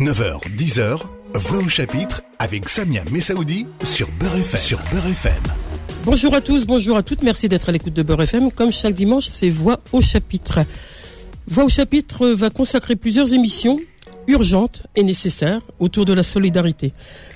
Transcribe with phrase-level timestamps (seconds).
[0.00, 0.98] 9h, 10h,
[1.34, 4.58] Voix au chapitre avec Samia Messaoudi sur Beurre FM.
[4.58, 5.42] Sur Beurre FM.
[6.06, 8.50] Bonjour à tous, bonjour à toutes, merci d'être à l'écoute de Beurre FM.
[8.50, 10.60] Comme chaque dimanche, c'est Voix au chapitre.
[11.46, 13.78] Voix au chapitre va consacrer plusieurs émissions
[14.26, 16.94] urgentes et nécessaires autour de la solidarité.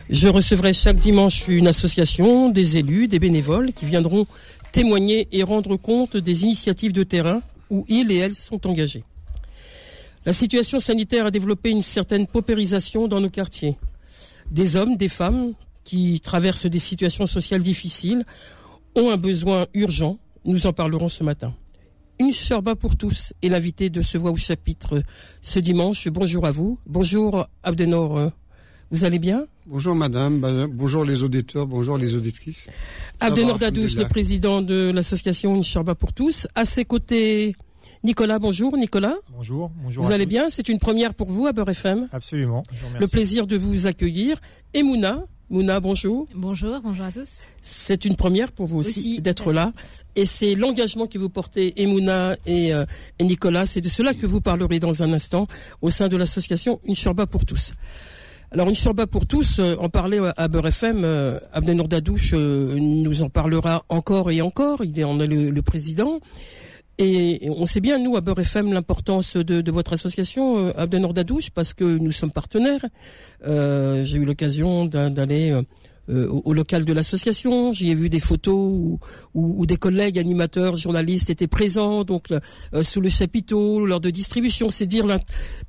[0.09, 4.27] Je recevrai chaque dimanche une association, des élus, des bénévoles qui viendront
[4.73, 9.05] témoigner et rendre compte des initiatives de terrain où ils et elles sont engagés.
[10.27, 13.77] La situation sanitaire a développé une certaine paupérisation dans nos quartiers.
[14.51, 15.53] Des hommes, des femmes
[15.85, 18.25] qui traversent des situations sociales difficiles
[18.97, 20.19] ont un besoin urgent.
[20.47, 21.55] Nous en parlerons ce matin.
[22.19, 25.03] Une charba pour tous est l'invité de ce voix au chapitre
[25.43, 26.09] ce dimanche.
[26.09, 26.79] Bonjour à vous.
[26.87, 28.31] Bonjour Abdenor.
[28.91, 29.47] Vous allez bien?
[29.67, 32.69] Bonjour madame, bonjour les auditeurs, bonjour les auditrices.
[33.19, 36.47] Abdenor Dadouche, le président de l'association Une charba pour tous.
[36.55, 37.57] À ses côtés,
[38.05, 38.77] Nicolas, bonjour.
[38.77, 39.15] Nicolas.
[39.35, 39.71] Bonjour.
[39.83, 40.05] Bonjour.
[40.05, 40.51] Vous allez bien?
[40.51, 42.63] C'est une première pour vous à Beurre FM Absolument.
[43.01, 44.37] Le plaisir de vous accueillir.
[44.75, 45.25] Et Mouna?
[45.49, 46.27] Mouna, bonjour.
[46.35, 47.45] Bonjour, bonjour à tous.
[47.63, 49.73] C'est une première pour vous aussi, d'être là.
[50.17, 52.85] Et c'est l'engagement que vous portez, et Mouna et, euh,
[53.19, 53.65] et Nicolas.
[53.65, 55.47] C'est de cela que vous parlerez dans un instant
[55.81, 57.73] au sein de l'association Une Chorba pour tous.
[58.55, 63.29] Alors une chorba pour tous, euh, en parler à Beurre FM, euh, euh, nous en
[63.29, 66.21] parlera encore et encore, il est en est le président.
[66.99, 71.13] Et on sait bien, nous, à Beurre FM, l'importance de, de, votre association, euh, Abdenor
[71.13, 72.85] Dadouche, parce que nous sommes partenaires.
[73.47, 75.63] Euh, J'ai eu l'occasion d'aller euh,
[76.11, 77.73] euh, au, local de l'association.
[77.73, 78.99] J'y ai vu des photos où,
[79.33, 84.69] où, des collègues animateurs, journalistes étaient présents, donc euh, sous le chapiteau, lors de distribution.
[84.69, 85.07] C'est dire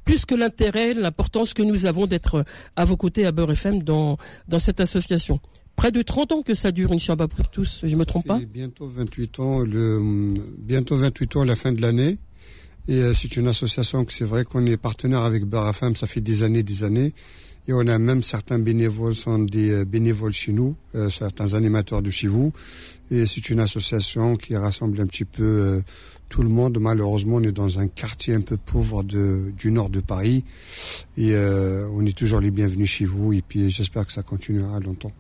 [0.04, 2.44] plus que l'intérêt, l'importance que nous avons d'être
[2.76, 4.18] à vos côtés à Beurre FM dans,
[4.50, 5.40] dans cette association
[5.76, 8.40] près de 30 ans que ça dure une Shabbat pour tous, je me trompe pas
[8.40, 10.02] Bientôt 28 ans, le,
[10.58, 12.18] bientôt 28 ans à la fin de l'année.
[12.88, 16.22] Et euh, c'est une association que c'est vrai qu'on est partenaire avec Barafam, ça fait
[16.22, 17.14] des années, des années.
[17.68, 22.04] Et on a même certains bénévoles, sont des euh, bénévoles chez nous, euh, certains animateurs
[22.04, 22.54] de chez vous.
[23.10, 25.82] Et c'est une association qui rassemble un petit peu
[26.30, 26.78] tout le monde.
[26.80, 30.44] Malheureusement, on est dans un quartier un peu pauvre de, du nord de Paris.
[31.16, 31.36] Et
[31.94, 33.32] on est toujours les bienvenus chez vous.
[33.32, 35.12] Et puis j'espère que ça continuera longtemps.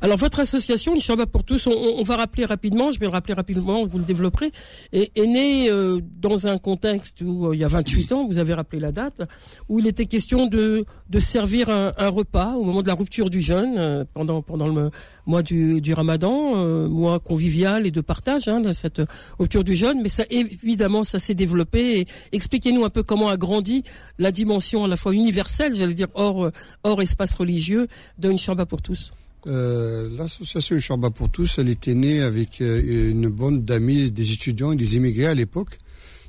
[0.00, 3.86] Alors votre association, Shabbat pour tous, on, va rappeler rapidement, je vais le rappeler rapidement,
[3.86, 4.50] vous le développerez,
[4.92, 8.54] est, née euh, dans un contexte où euh, il y a 28 ans, vous avez
[8.54, 9.22] rappelé la date,
[9.68, 13.40] où il était question de, de servir un, repas au moment de la rupture du
[13.40, 14.90] jeûne, euh, pendant, pendant le
[15.26, 19.02] mois du, ramadan, mois convivial et de partage hein, de cette
[19.38, 22.06] rupture du jeûne, mais ça évidemment ça s'est développé.
[22.32, 23.84] Expliquez-nous un peu comment a grandi
[24.18, 26.50] la dimension à la fois universelle, j'allais dire hors,
[26.82, 27.86] hors espace religieux,
[28.18, 29.12] d'un Shabbat pour tous.
[29.46, 34.72] Euh, l'association Chorba pour tous, elle était née avec euh, une bande d'amis, des étudiants
[34.72, 35.78] et des immigrés à l'époque.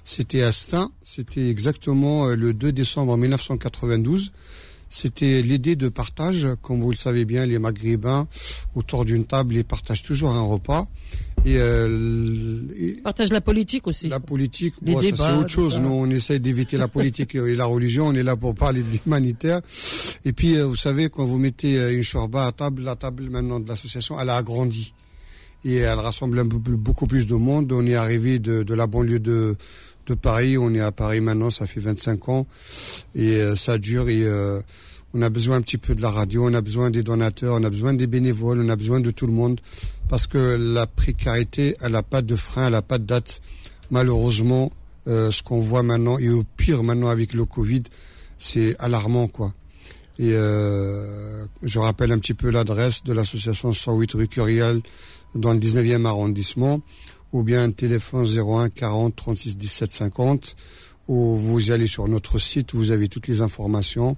[0.03, 4.31] C'était à Stein, c'était exactement euh, le 2 décembre 1992.
[4.90, 8.28] C'était l'idée de partage, comme vous le savez bien, les Maghrébins
[8.75, 10.88] autour d'une table, ils partagent toujours un repas.
[11.46, 14.08] Et, euh, partage la politique aussi.
[14.08, 15.80] La politique, bon, c'est autre chose.
[15.80, 18.08] Nous, on essaye d'éviter la politique et la religion.
[18.08, 19.62] On est là pour parler de l'humanitaire.
[20.26, 23.30] Et puis, euh, vous savez, quand vous mettez euh, une shorba à table, la table
[23.30, 24.94] maintenant de l'association, elle a agrandi
[25.66, 27.72] et elle rassemble un peu, beaucoup plus de monde.
[27.72, 29.56] On est arrivé de, de la banlieue de,
[30.08, 30.58] de Paris.
[30.58, 32.48] On est à Paris maintenant, ça fait 25 ans
[33.16, 34.24] et euh, ça dure et
[35.13, 37.63] on a besoin un petit peu de la radio, on a besoin des donateurs, on
[37.63, 39.62] a besoin des bénévoles, on a besoin de tout le monde
[40.09, 43.41] parce que la précarité, elle n'a pas de frein, elle n'a pas de date.
[43.91, 44.72] Malheureusement,
[45.07, 47.84] euh, ce qu'on voit maintenant et au pire maintenant avec le Covid,
[48.40, 49.53] c'est alarmant quoi.
[50.19, 54.81] Et euh, je rappelle un petit peu l'adresse de l'association 108 rue Curial
[55.35, 56.81] dans le 19e arrondissement
[57.31, 60.56] ou bien téléphone 01 40 36 17 50
[61.07, 64.16] ou vous allez sur notre site, vous avez toutes les informations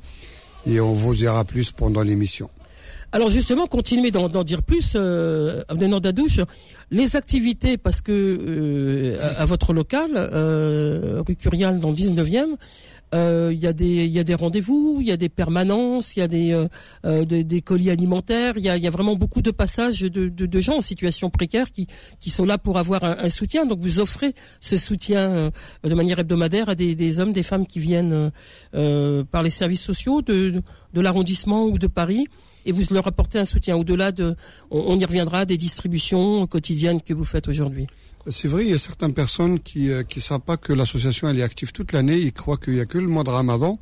[0.68, 2.50] et on vous dira plus pendant l'émission.
[3.12, 6.42] Alors justement, continuez d'en dire plus, euh, Dadouche.
[6.92, 12.58] Les activités, parce que euh, à, votre local, euh, rue Curial dans le 19e,
[13.14, 16.16] euh, il y a des il y a des rendez-vous, il y a des permanences,
[16.16, 16.68] il y a des euh,
[17.06, 20.78] euh, des, colis alimentaires, il y a, vraiment beaucoup de passages de, de, de, gens
[20.78, 21.88] en situation précaire qui
[22.20, 23.66] qui sont là pour avoir un, un soutien.
[23.66, 25.52] Donc vous offrez ce soutien
[25.84, 28.32] de manière hebdomadaire à des, des hommes, des femmes qui viennent
[28.72, 30.62] par les services sociaux de
[30.94, 32.28] de l'arrondissement ou de Paris
[32.66, 34.36] et vous leur apportez un soutien au-delà de,
[34.72, 37.88] on, y reviendra, des distributions quotidiennes que vous faites aujourd'hui.
[38.28, 41.40] C'est vrai, il y a certaines personnes qui ne euh, savent pas que l'association elle
[41.40, 42.18] est active toute l'année.
[42.18, 43.78] Ils croient qu'il y a que le mois de Ramadan.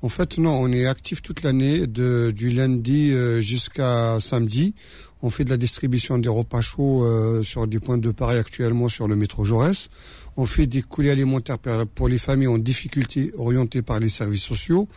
[0.00, 4.74] En fait, non, on est actif toute l'année, du lundi euh, jusqu'à samedi.
[5.22, 8.88] On fait de la distribution des repas chauds euh, sur du point de Paris actuellement
[8.88, 9.90] sur le métro Jaurès.
[10.36, 11.58] On fait des colis alimentaires
[11.94, 14.88] pour les familles en difficulté orientées par les services sociaux.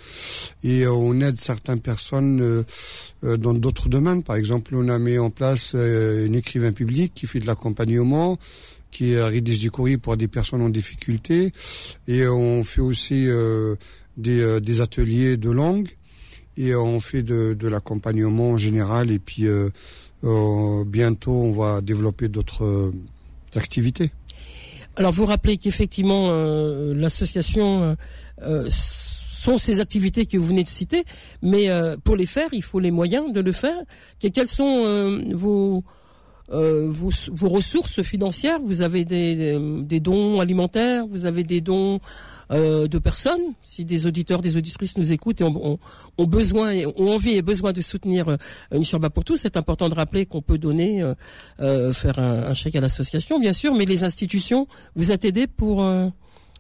[0.64, 2.64] Et on aide certaines personnes
[3.22, 4.24] dans d'autres domaines.
[4.24, 8.38] Par exemple, on a mis en place un écrivain public qui fait de l'accompagnement
[8.92, 11.52] qui rédige du courrier pour des personnes en difficulté.
[12.08, 13.28] Et on fait aussi
[14.18, 15.90] des, ateliers de langue
[16.58, 19.70] et on fait de, l'accompagnement en général et puis euh,
[20.24, 22.92] euh, bientôt on va développer d'autres euh,
[23.56, 24.12] activités.
[24.96, 26.32] Alors vous rappelez qu'effectivement
[26.94, 27.96] l'association
[28.40, 31.04] sont ces activités que vous venez de citer,
[31.42, 31.68] mais
[32.04, 33.78] pour les faire, il faut les moyens de le faire.
[34.20, 35.84] quelles sont vos,
[36.50, 42.00] vos, vos ressources financières Vous avez des, des dons alimentaires, vous avez des dons
[42.52, 43.54] euh, de personnes.
[43.64, 45.80] Si des auditeurs, des auditrices nous écoutent et ont,
[46.20, 48.38] besoin, ont envie et besoin de soutenir euh,
[48.72, 51.04] une chambre pour tous, c'est important de rappeler qu'on peut donner,
[51.60, 55.88] euh, faire un, chèque à l'association, bien sûr, mais les institutions vous êtes aidés pour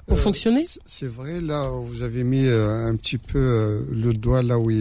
[0.08, 0.66] pour fonctionner?
[0.86, 4.72] C'est vrai, là, vous avez mis un petit peu le doigt là où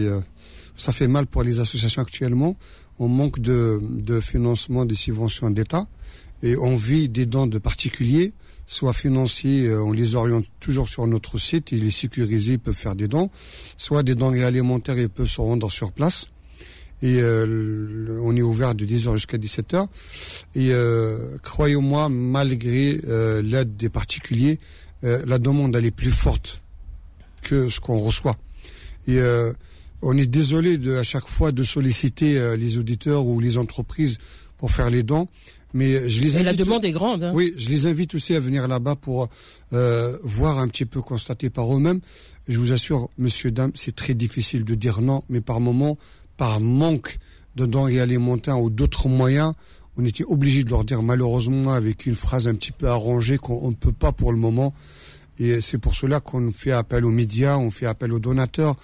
[0.75, 2.55] ça fait mal pour les associations actuellement.
[2.99, 5.87] On manque de, de financement des subventions d'État
[6.43, 8.33] et on vit des dons de particuliers
[8.65, 12.73] soit financiers, euh, on les oriente toujours sur notre site, ils les sécurisés, ils peuvent
[12.73, 13.29] faire des dons,
[13.77, 16.27] soit des denrées alimentaires, ils peuvent se rendre sur place.
[17.01, 19.87] Et euh, on est ouvert de 10h jusqu'à 17h.
[20.55, 22.99] Et euh, croyez-moi, malgré
[23.43, 24.59] l'aide des particuliers,
[25.03, 26.61] la demande elle est plus forte
[27.43, 28.37] que ce qu'on reçoit.
[30.05, 34.17] On est désolé de à chaque fois de solliciter les auditeurs ou les entreprises
[34.57, 35.27] pour faire les dons.
[35.75, 37.21] Mais je les la demande est grande.
[37.21, 37.33] Hein.
[37.35, 39.27] Oui, je les invite aussi à venir là-bas pour
[39.73, 41.99] euh, voir un petit peu, constater par eux-mêmes.
[42.47, 45.97] Je vous assure, monsieur, dame, c'est très difficile de dire non, mais par moment,
[46.37, 47.17] par manque
[47.57, 49.53] de denrées alimentaires ou d'autres moyens,
[49.97, 53.69] on était obligé de leur dire malheureusement avec une phrase un petit peu arrangée qu'on
[53.69, 54.73] ne peut pas pour le moment.
[55.39, 58.75] Et c'est pour cela qu'on fait appel aux médias, on fait appel aux donateurs,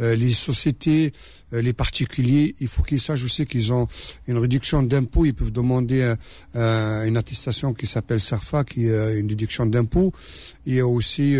[0.00, 1.12] euh, les sociétés,
[1.52, 2.54] euh, les particuliers.
[2.60, 3.88] Il faut qu'ils sachent aussi qu'ils ont
[4.28, 5.24] une réduction d'impôts.
[5.24, 6.14] Ils peuvent demander
[6.54, 10.12] euh, une attestation qui s'appelle SERFA, qui est une déduction d'impôts.
[10.66, 11.36] Et aussi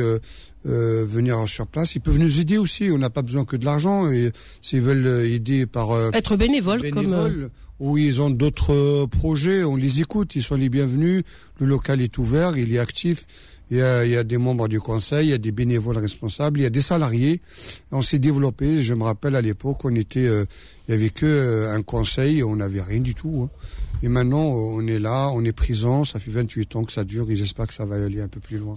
[0.65, 1.95] venir sur place.
[1.95, 2.91] Ils peuvent nous aider aussi.
[2.91, 4.11] On n'a pas besoin que de l'argent.
[4.11, 4.31] Et
[4.63, 10.35] s'ils veulent aider par être bénévole, bénévole comme ils ont d'autres projets, on les écoute.
[10.35, 11.23] Ils sont les bienvenus.
[11.59, 13.27] Le local est ouvert, il est actif.
[13.71, 16.67] Il y, a, des membres du conseil, il y a des bénévoles responsables, il y
[16.67, 17.41] a des salariés.
[17.91, 18.81] On s'est développé.
[18.81, 20.45] Je me rappelle à l'époque, on était, euh,
[20.87, 23.43] il y avait que euh, un conseil, on n'avait rien du tout.
[23.43, 23.51] Hein.
[24.03, 26.05] Et maintenant, on est là, on est présent.
[26.05, 28.41] Ça fait 28 ans que ça dure et j'espère que ça va aller un peu
[28.41, 28.75] plus loin.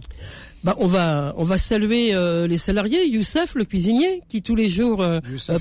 [0.64, 3.06] Bah, on va, on va saluer euh, les salariés.
[3.08, 5.06] Youssef, le cuisinier, qui tous les jours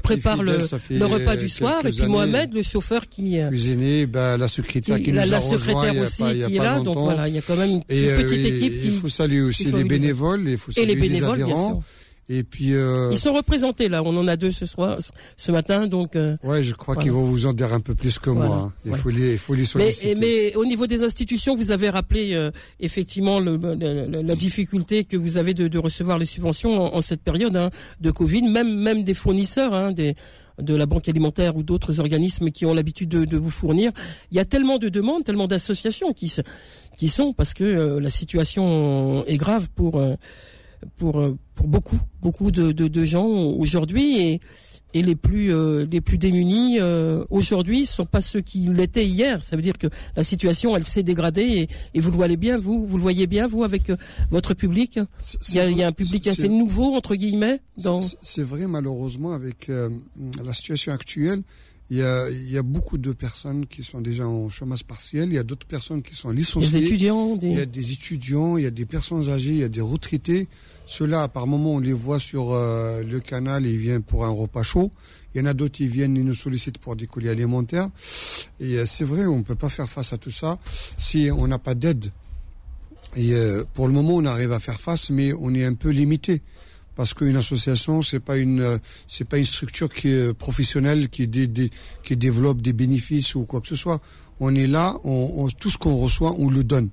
[0.02, 0.58] prépare le,
[0.90, 5.12] le, repas du soir, et puis Mohamed, le chauffeur qui cuisinier, bah, la secrétaire qui,
[5.12, 6.80] nous a la secrétaire aussi qui est là.
[6.80, 10.48] Donc voilà, il y a quand même une, petite équipe qui saluer aussi les bénévoles,
[10.48, 11.82] il faut saluer les, adhérents.
[12.30, 13.08] Et puis euh...
[13.10, 14.02] ils sont représentés là.
[14.02, 14.98] On en a deux ce soir,
[15.36, 16.14] ce matin, donc.
[16.14, 18.46] Euh, ouais, je crois qu'ils vont vous en dire un peu plus que moi.
[18.46, 18.72] Hein.
[18.84, 20.14] Il faut les, il faut les solliciter.
[20.14, 23.58] Mais, mais, au niveau des institutions, vous avez rappelé euh, effectivement le,
[24.22, 27.70] la difficulté que vous avez de, de recevoir les subventions en, cette période hein,
[28.00, 30.14] de Covid, même même des fournisseurs, hein, des
[30.60, 33.92] de la banque alimentaire ou d'autres organismes qui ont l'habitude de, de, vous fournir.
[34.30, 36.34] Il y a tellement de demandes, tellement d'associations qui,
[36.96, 40.14] qui sont parce que euh, la situation est grave pour euh,
[40.96, 44.40] pour euh, pour beaucoup beaucoup de, de, de gens aujourd'hui et
[44.94, 45.52] et les plus
[45.86, 49.44] les plus démunis euh, aujourd'hui sont pas ceux qui l'étaient hier.
[49.44, 52.56] Ça veut dire que la situation elle s'est dégradée et, et, vous le voyez bien
[52.56, 53.92] vous vous le voyez bien vous avec
[54.30, 54.98] votre public.
[55.50, 57.60] Il y, a, il y a, un public assez nouveau entre guillemets.
[57.76, 58.00] Dans...
[58.00, 59.70] C'est vrai malheureusement avec
[60.42, 61.42] la situation actuelle.
[61.90, 65.30] Il y, a, il y a beaucoup de personnes qui sont déjà en chômage partiel.
[65.30, 66.80] Il y a d'autres personnes qui sont licenciées.
[66.80, 67.36] Des étudiants.
[67.36, 67.46] Des...
[67.46, 69.80] Il y a des étudiants, il y a des personnes âgées, il y a des
[69.80, 70.48] retraités.
[70.84, 74.30] Ceux-là, par moment, on les voit sur euh, le canal et ils viennent pour un
[74.30, 74.90] repas chaud.
[75.34, 77.88] Il y en a d'autres qui viennent, ils nous sollicitent pour des colis alimentaires.
[78.60, 80.58] Et euh, c'est vrai, on ne peut pas faire face à tout ça
[80.98, 82.12] si on n'a pas d'aide.
[83.16, 85.88] Et euh, pour le moment, on arrive à faire face, mais on est un peu
[85.88, 86.42] limité
[86.98, 88.76] parce qu'une association c'est pas une euh,
[89.06, 91.30] c'est pas une structure qui est professionnelle qui
[92.02, 94.00] qui développe des bénéfices ou quoi que ce soit.
[94.40, 96.88] On est là, on, tout ce qu'on reçoit, on le donne.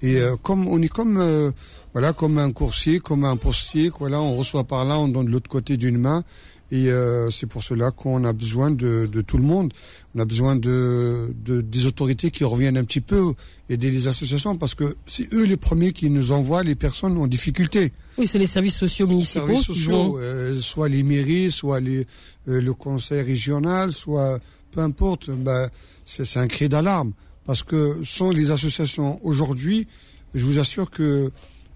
[0.00, 1.50] Et euh, comme on est comme euh,
[1.92, 5.30] voilà comme un coursier, comme un postier, voilà, on reçoit par là, on donne de
[5.30, 6.24] l'autre côté d'une main.
[6.72, 9.72] Et euh, c'est pour cela qu'on a besoin de, de, tout le monde.
[10.14, 13.34] On a besoin de, de, des autorités qui reviennent un petit peu,
[13.68, 17.28] aider les associations, parce que c'est eux les premiers qui nous envoient les personnes en
[17.28, 17.92] difficulté.
[18.18, 19.46] Oui, c'est les services sociaux municipaux.
[19.46, 22.06] Services sociaux, euh, soit les mairies, soit les,
[22.48, 24.40] euh, le conseil régional, soit
[24.72, 25.30] peu importe.
[25.30, 25.68] Ben,
[26.04, 27.12] c'est un cri d'alarme,
[27.44, 29.86] parce que sans les associations aujourd'hui,
[30.34, 31.30] je vous assure que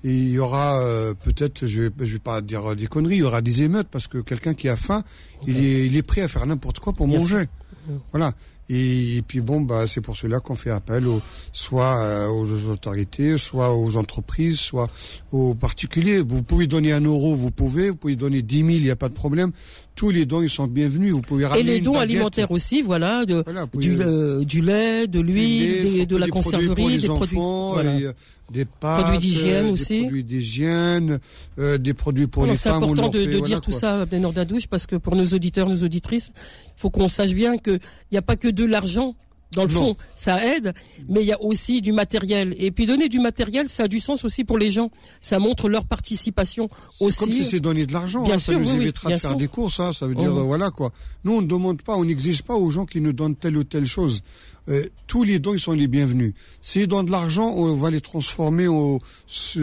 [0.04, 3.23] il y aura euh, peut-être, je vais, je vais pas dire des conneries, il y
[3.23, 5.02] aura des émeutes parce que quelqu'un qui a faim,
[5.47, 7.47] il, est, il est prêt à faire n'importe quoi pour manger.
[8.12, 8.33] Voilà.
[8.73, 11.21] Et, puis bon, bah, c'est pour cela qu'on fait appel aux,
[11.52, 14.88] soit euh, aux autorités, soit aux entreprises, soit
[15.33, 16.21] aux particuliers.
[16.21, 17.90] Vous pouvez donner un euro, vous pouvez.
[17.90, 19.50] Vous pouvez donner 10 000, il n'y a pas de problème.
[20.00, 21.12] Tous les dons, ils sont bienvenus.
[21.12, 23.99] Vous pouvez Et les dons alimentaires aussi, voilà, de, du,
[24.47, 27.38] du, lait, de l'huile, de la conserverie, des produits.
[27.38, 28.12] Euh,
[28.50, 29.99] des pâtes, produits d'hygiène euh, aussi.
[29.99, 31.19] Des produits d'hygiène,
[31.59, 32.78] euh, des produits pour les femmes.
[32.78, 35.85] C'est important de, de dire tout ça, Benor Dadouche, parce que pour nos auditeurs, nos
[35.85, 36.30] auditrices,
[36.64, 37.78] il faut qu'on sache bien qu'il
[38.11, 39.14] n'y a pas que de l'argent
[39.52, 40.73] dans le fond, ça aide,
[41.09, 42.54] mais il y a aussi du matériel.
[42.59, 44.90] Et puis donner du matériel, ça a du sens aussi pour les gens.
[45.21, 46.69] Ça montre leur participation
[47.00, 47.19] aussi.
[47.19, 48.23] comme si c'est donner de l'argent.
[48.23, 48.38] Bien hein.
[48.38, 49.80] sûr, ça nous évitera de faire des courses.
[49.80, 49.92] Hein.
[49.92, 50.45] Ça veut dire, oh.
[50.45, 50.92] voilà quoi.
[51.25, 53.64] Nous, on ne demande pas, on n'exige pas aux gens qui nous donnent telle ou
[53.64, 54.23] telle chose.
[54.69, 56.35] Euh, tous les dons, ils sont les bienvenus.
[56.62, 59.00] S'ils donnent de l'argent, on va les transformer au,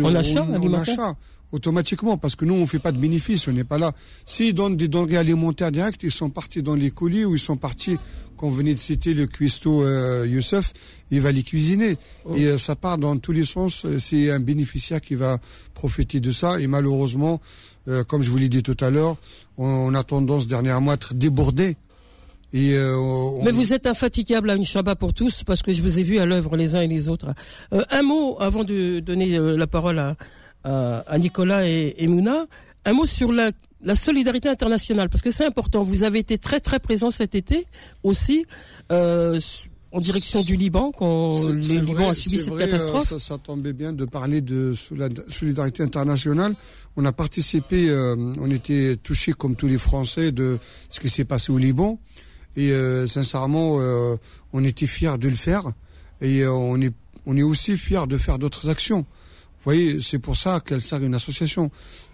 [0.04, 1.16] en achat, en achat
[1.52, 3.92] automatiquement, parce que nous, on fait pas de bénéfices, on n'est pas là.
[4.26, 7.58] S'ils donnent des denrées alimentaires directes, ils sont partis dans les colis ou ils sont
[7.58, 7.98] partis
[8.38, 10.74] qu'on venait de citer le cuistot euh, Youssef,
[11.12, 11.98] il va les cuisiner.
[12.26, 12.36] Oh.
[12.36, 13.86] Et euh, ça part dans tous les sens.
[13.86, 15.38] Euh, c'est un bénéficiaire qui va
[15.74, 16.60] profiter de ça.
[16.60, 17.42] Et malheureusement,
[17.88, 19.18] euh, comme je vous l'ai dit tout à l'heure,
[19.58, 21.78] on, a tendance dernièrement à être débordé.
[22.54, 22.78] Et
[23.44, 26.18] Mais vous êtes infatigable à une Shabbat pour tous parce que je vous ai vu
[26.18, 27.34] à l'œuvre les uns et les autres.
[27.72, 30.16] un mot avant de donner la parole à,
[30.68, 32.46] à, Nicolas et, et Mouna.
[32.86, 33.52] Un mot sur la
[33.84, 35.84] la solidarité internationale, parce que c'est important.
[35.84, 37.68] Vous avez été très très présent cet été
[38.04, 38.46] aussi.
[38.92, 39.40] Euh,
[39.94, 43.08] en direction du Liban quand le Liban a subi cette catastrophe.
[43.08, 44.74] Ça, ça, tombait bien de parler de
[45.30, 46.56] solidarité internationale.
[46.98, 50.58] On a participé, euh, on était touchés comme tous les Français de
[50.90, 52.00] ce qui s'est passé au Liban.
[52.58, 54.18] Et euh, sincèrement, euh,
[54.52, 55.72] on était fiers de le faire.
[56.22, 56.94] Et euh, on est,
[57.26, 59.06] on est aussi fiers de faire d'autres actions.
[59.68, 61.70] Vous voyez, c'est pour ça qu'elle sert une association.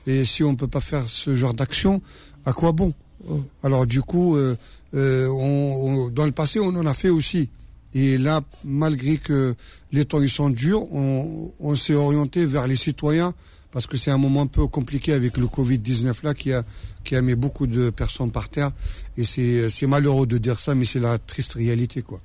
[0.08, 2.02] Et si on ne peut pas faire ce genre d'action,
[2.48, 2.96] à quoi bon?
[3.62, 4.56] Alors du coup, euh,
[4.96, 7.50] euh, on, dans le passé, on en a fait aussi.
[7.94, 9.54] Et là, malgré que
[9.92, 13.36] les temps ils sont durs, on, on s'est orienté vers les citoyens
[13.70, 16.64] parce que c'est un moment un peu compliqué avec le Covid-19 là qui a,
[17.04, 18.72] qui a mis beaucoup de personnes par terre.
[19.16, 22.20] Et c'est malheureux de dire ça, mais c'est la triste réalité, quoi.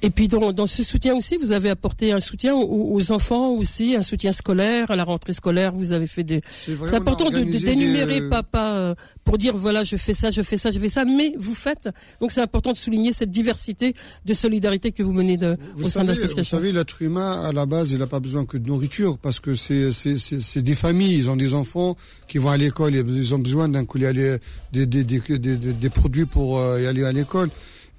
[0.00, 3.96] Et puis dans, dans, ce soutien aussi, vous avez apporté un soutien aux, enfants aussi,
[3.96, 5.74] un soutien scolaire à la rentrée scolaire.
[5.74, 6.40] Vous avez fait des.
[6.52, 10.42] C'est important de, de, d'énumérer papa pas, euh, pour dire voilà je fais ça, je
[10.42, 11.88] fais ça, je fais ça, mais vous faites.
[12.20, 16.04] Donc c'est important de souligner cette diversité de solidarité que vous menez de, au sein
[16.04, 16.58] de l'association.
[16.58, 19.40] Vous savez, l'être humain à la base, il n'a pas besoin que de nourriture parce
[19.40, 21.96] que c'est c'est, c'est, des familles, ils ont des enfants
[22.28, 24.38] qui vont à l'école, ils ont besoin d'un coup des,
[24.72, 27.50] des, des, des, des produits pour euh, y aller à l'école.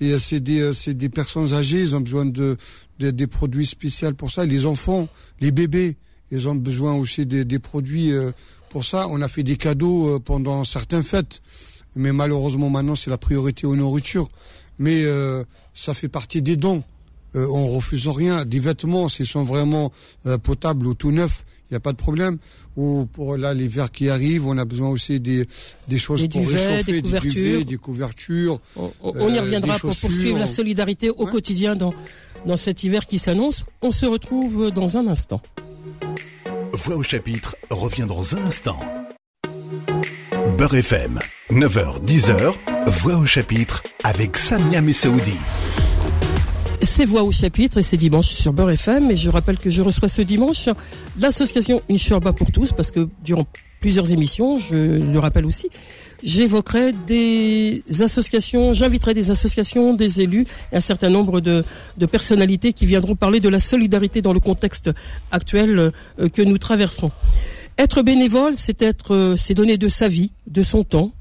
[0.02, 2.58] Et euh, c'est des, euh, des personnes âgées, ils ont besoin de,
[3.00, 4.46] des produits spéciaux pour ça.
[4.46, 5.08] Les enfants,
[5.42, 5.98] les bébés,
[6.32, 8.32] ils ont besoin aussi des, des produits euh,
[8.70, 9.08] pour ça.
[9.10, 11.42] On a fait des cadeaux pendant certaines fêtes,
[11.96, 14.30] mais malheureusement maintenant c'est la priorité aux nourritures.
[14.78, 15.04] Mais
[15.74, 16.84] ça fait partie des dons.
[17.34, 18.46] on refuse rien.
[18.46, 19.92] Des vêtements, s'ils sont vraiment
[20.44, 22.38] potables ou tout neufs, il n'y a pas de problème.
[22.76, 25.46] Ou pour là l'hiver qui arrive, on a besoin aussi des,
[25.88, 27.66] des choses pour réchauffer, des couvertures.
[27.66, 31.94] Des, couvertures on, y euh, reviendra pour poursuivre la solidarité au quotidien dans,
[32.46, 33.66] dans cet hiver qui s'annonce.
[33.82, 35.42] On se retrouve dans un instant.
[36.74, 38.80] Voix au chapitre revient dans un instant.
[40.58, 41.20] Beurre FM,
[41.52, 42.54] 9h, 10h,
[42.88, 45.38] Voix au chapitre avec Samia Messaoudi.
[46.82, 49.12] C'est Voix au chapitre et c'est dimanche sur Beurre FM.
[49.12, 50.70] Et je rappelle que je reçois ce dimanche
[51.20, 53.46] l'association Inchorba pour tous parce que durant
[53.80, 55.70] plusieurs émissions, je le rappelle aussi,
[56.24, 61.64] j'évoquerai des associations, j'inviterai des associations, des élus et un certain nombre de,
[61.98, 64.90] de, personnalités qui viendront parler de la solidarité dans le contexte
[65.32, 67.12] actuel euh, que nous traversons.
[67.78, 71.14] Être bénévole, c'est être, euh, c'est donner de sa vie, de son temps,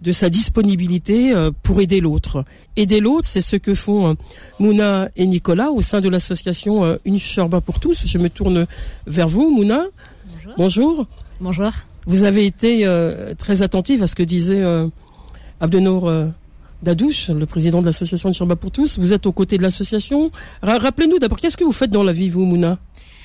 [0.00, 2.44] de sa disponibilité euh, pour aider l'autre.
[2.76, 4.14] Aider l'autre, c'est ce que font euh,
[4.58, 8.06] Mouna et Nicolas au sein de l'association euh, Une Chorba pour tous.
[8.06, 8.66] Je me tourne
[9.06, 9.82] vers vous, Mouna.
[10.56, 11.06] Bonjour.
[11.40, 11.70] Bonjour.
[12.06, 12.86] Vous avez été
[13.36, 14.62] très attentive à ce que disait
[15.60, 16.10] Abdenour
[16.82, 18.98] Dadouche, le président de l'association Une Chorba pour tous.
[18.98, 20.30] Vous êtes aux côtés de l'association.
[20.62, 22.78] Rappelez-nous d'abord, qu'est-ce que vous faites dans la vie, vous, Mouna,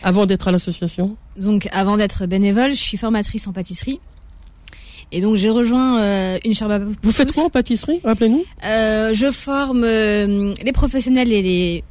[0.03, 1.15] avant d'être à l'association?
[1.39, 3.99] Donc, avant d'être bénévole, je suis formatrice en pâtisserie.
[5.11, 6.79] Et donc j'ai rejoint euh, une charba.
[7.01, 8.43] Vous faites quoi en pâtisserie Rappelez-nous?
[8.65, 11.83] Euh, je forme euh, les professionnels et les,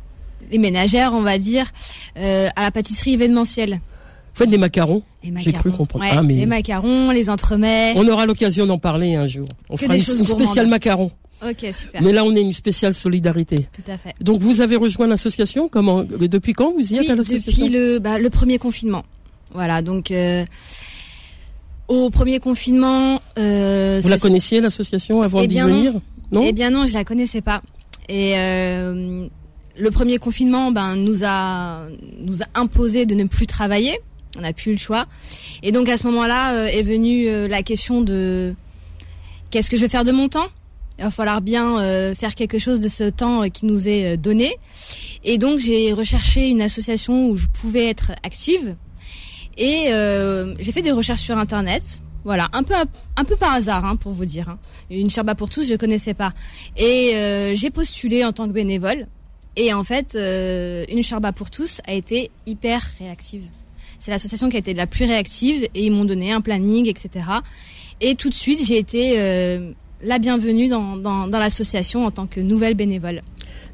[0.51, 1.71] les, ménagères, on va dire,
[2.17, 3.81] à la pâtisserie événementielle.
[4.35, 6.05] Vous faites des macarons J'ai cru comprendre.
[6.11, 6.35] ah, mais...
[6.35, 7.93] Les macarons, les entremets.
[7.97, 9.47] On aura l'occasion d'en parler un jour.
[9.71, 11.13] On fera une, spéciale macarons.
[11.49, 12.03] Ok, super.
[12.03, 13.69] Mais là, on est une spéciale solidarité.
[13.73, 14.13] Tout à fait.
[14.21, 17.67] Donc, vous avez rejoint l'association Comment Depuis quand vous y êtes à l'association?
[17.67, 19.05] Depuis le, bah, le premier confinement.
[19.53, 20.45] Voilà, donc euh,
[21.89, 23.21] au premier confinement.
[23.39, 25.93] Euh, vous la connaissiez l'association avant eh d'y venir
[26.33, 26.43] Non.
[26.47, 27.63] Eh bien non, je la connaissais pas.
[28.09, 29.27] Et euh,
[29.77, 31.87] le premier confinement, ben nous a
[32.21, 33.99] nous a imposé de ne plus travailler.
[34.37, 35.07] On n'a plus le choix.
[35.63, 38.55] Et donc à ce moment-là euh, est venue euh, la question de
[39.51, 40.49] qu'est-ce que je vais faire de mon temps?
[40.99, 44.57] Il va falloir bien euh, faire quelque chose de ce temps qui nous est donné.
[45.25, 48.77] Et donc j'ai recherché une association où je pouvais être active.
[49.57, 49.87] Et
[50.59, 52.01] j'ai fait des recherches sur internet.
[52.25, 52.75] Voilà, un peu
[53.17, 54.49] un, peu par hasard, hein, pour vous dire.
[54.49, 54.59] Hein.
[54.91, 56.33] Une Sherba pour tous, je connaissais pas.
[56.77, 59.07] Et j'ai postulé en tant que bénévole.
[59.57, 63.49] Et en fait, une Sherba pour tous a été hyper réactive.
[63.99, 67.25] C'est l'association qui a été la plus réactive et ils m'ont donné un planning, etc.
[68.01, 72.27] Et tout de suite, j'ai été euh, la bienvenue dans, dans, dans l'association en tant
[72.27, 73.23] que nouvelle bénévole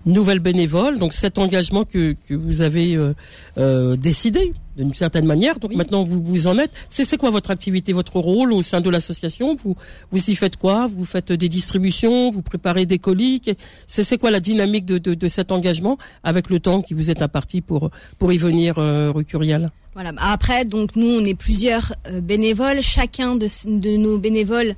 [0.06, 0.98] nouvelle bénévole.
[0.98, 3.14] Donc cet engagement que, que vous avez euh,
[3.58, 5.58] euh, décidé d'une certaine manière.
[5.58, 6.70] Donc maintenant vous vous en êtes.
[6.88, 9.56] C'est c'est quoi votre activité, votre rôle au sein de l'association?
[9.62, 9.76] Vous
[10.10, 10.86] vous y faites quoi?
[10.86, 13.42] Vous faites des distributions, vous préparez des colis?
[13.86, 17.10] C'est c'est quoi la dynamique de, de, de, cet engagement avec le temps qui vous
[17.10, 19.68] est imparti pour pour y venir, euh, rue Curial?
[19.94, 20.12] Voilà.
[20.18, 22.80] Après donc nous on est plusieurs euh, bénévoles.
[22.80, 24.74] Chacun de, de nos bénévoles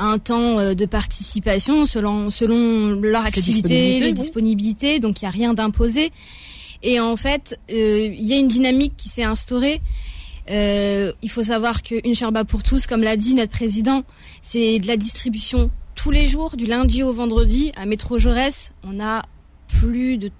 [0.00, 4.98] un temps euh, de participation selon selon leur activité, les disponibilités.
[4.98, 6.10] Donc il y a rien d'imposé.
[6.82, 9.80] Et en fait, euh, il y a une dynamique qui s'est instaurée.
[10.50, 14.02] Euh, il faut savoir qu'une Sherba pour tous, comme l'a dit notre président,
[14.40, 17.70] c'est de la distribution tous les jours, du lundi au vendredi.
[17.76, 19.22] À Métro Jaurès, on a
[19.68, 20.30] plus de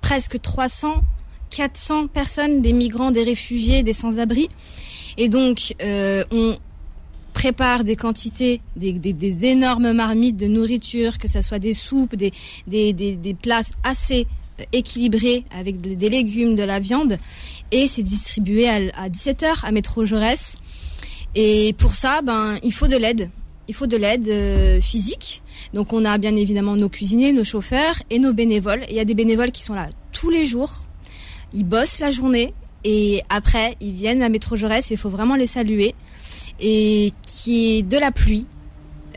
[0.00, 1.02] presque 300,
[1.50, 4.48] 400 personnes, des migrants, des réfugiés, des sans-abri.
[5.18, 6.56] Et donc, on,
[7.34, 12.32] prépare des quantités, des, énormes marmites de nourriture, que ce soit des soupes, des,
[12.66, 14.26] des, plats assez
[14.72, 17.18] équilibrés avec des légumes, de la viande,
[17.70, 20.56] et c'est distribué à, 17h à Métro Jaurès.
[21.34, 23.28] Et pour ça, ben, il faut de l'aide.
[23.66, 25.42] Il faut de l'aide euh, physique.
[25.72, 28.84] Donc on a bien évidemment nos cuisiniers, nos chauffeurs et nos bénévoles.
[28.88, 30.72] Il y a des bénévoles qui sont là tous les jours.
[31.52, 32.54] Ils bossent la journée
[32.84, 34.90] et après ils viennent à Métro Jaurès.
[34.90, 35.94] Il faut vraiment les saluer
[36.60, 38.46] et qui est de la pluie,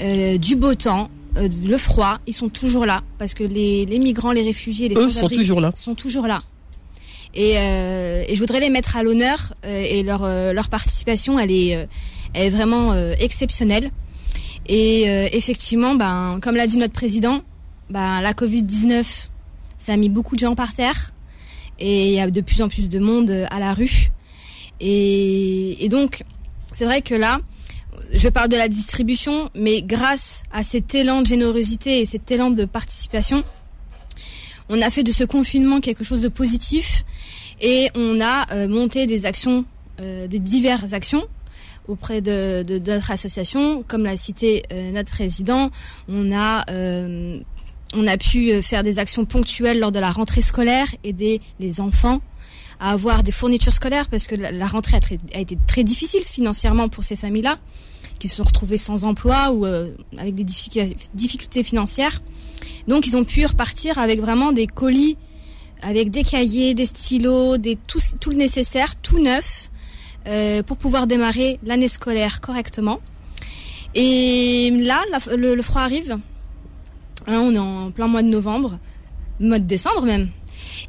[0.01, 3.99] euh, du beau temps, euh, le froid, ils sont toujours là parce que les, les
[3.99, 5.71] migrants, les réfugiés, les Eux sont toujours là.
[5.75, 6.39] Sont toujours là.
[7.37, 11.39] Et, euh, et je voudrais les mettre à l'honneur euh, et leur euh, leur participation,
[11.39, 11.87] elle est
[12.33, 13.91] elle est vraiment exceptionnelle.
[14.69, 17.41] Et effectivement, ben comme l'a dit notre président,
[17.89, 19.29] ben la Covid 19,
[19.77, 21.13] ça a mis beaucoup de gens par terre
[21.79, 24.09] et il y a de plus en plus de monde à la rue.
[24.81, 26.23] Et, et donc
[26.73, 27.39] c'est vrai que là,
[28.13, 32.51] je parle de la distribution, mais grâce à cet élan de générosité et cet élan
[32.51, 33.43] de participation,
[34.69, 37.03] on a fait de ce confinement quelque chose de positif
[37.61, 39.65] et on a euh, monté des actions,
[39.99, 41.25] euh, des diverses actions
[41.87, 45.71] auprès de, notre association, comme l'a cité euh, notre président.
[46.09, 46.65] On a
[47.93, 52.19] on a pu faire des actions ponctuelles lors de la rentrée scolaire, aider les enfants
[52.79, 54.99] à avoir des fournitures scolaires parce que la, rentrée
[55.33, 57.57] a, été très difficile financièrement pour ces familles-là
[58.19, 62.21] qui se sont retrouvées sans emploi ou euh, avec des difficultés financières.
[62.87, 65.17] Donc ils ont pu repartir avec vraiment des colis,
[65.81, 69.69] avec des cahiers, des stylos, tout le nécessaire, tout neuf,
[70.27, 72.99] euh, pour pouvoir démarrer l'année scolaire correctement.
[73.95, 75.03] Et là,
[75.35, 76.17] le, froid arrive.
[77.27, 78.77] Hein, on est en plein mois de novembre,
[79.39, 80.29] mois de décembre même.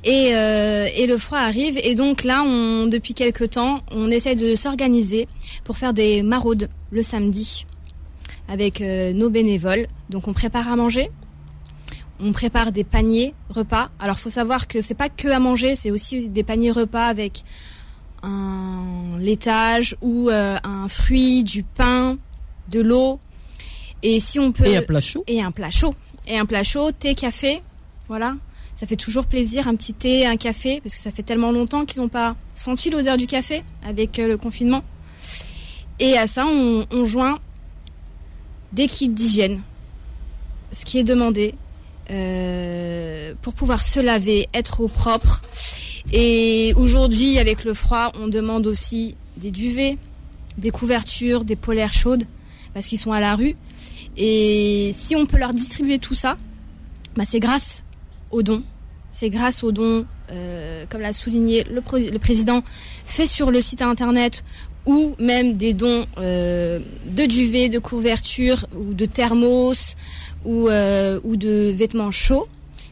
[0.04, 4.36] Et, euh, et le froid arrive et donc là, on, depuis quelques temps, on essaie
[4.36, 5.26] de s'organiser
[5.64, 7.66] pour faire des maraudes le samedi
[8.48, 9.86] avec euh, nos bénévoles.
[10.08, 11.10] Donc on prépare à manger,
[12.20, 13.90] on prépare des paniers repas.
[13.98, 17.42] Alors faut savoir que c'est pas que à manger, c'est aussi des paniers repas avec
[18.22, 22.18] un laitage ou euh, un fruit, du pain,
[22.70, 23.20] de l'eau.
[24.02, 25.94] Et si on peut et un plat chaud et un plat chaud
[26.26, 27.62] et un plat chaud, thé, café,
[28.06, 28.36] voilà.
[28.78, 31.84] Ça fait toujours plaisir, un petit thé, un café, parce que ça fait tellement longtemps
[31.84, 34.84] qu'ils n'ont pas senti l'odeur du café avec euh, le confinement.
[35.98, 37.40] Et à ça, on, joint
[38.72, 39.62] des kits d'hygiène,
[40.70, 41.56] ce qui est demandé
[42.12, 45.42] euh, pour pouvoir se laver, être au propre.
[46.12, 49.98] Et aujourd'hui, avec le froid, on demande aussi des duvets,
[50.56, 52.22] des couvertures, des polaires chaudes,
[52.74, 53.56] parce qu'ils sont à la rue.
[54.16, 56.38] Et si on peut leur distribuer tout ça,
[57.16, 57.82] bah c'est grâce
[58.30, 58.62] aux dons.
[59.10, 60.06] C'est grâce aux dons
[60.90, 62.62] comme l'a souligné le, le, président,
[63.04, 64.44] fait sur le site internet
[64.84, 69.96] ou même des dons de duvet, de couverture ou de thermos
[70.44, 72.48] ou, ou de vêtements chauds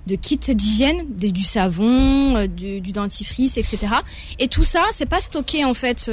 [0.07, 3.89] de kits d'hygiène, du savon, du, du, dentifrice, etc.
[4.39, 6.09] Et tout ça, c'est pas stocké en fait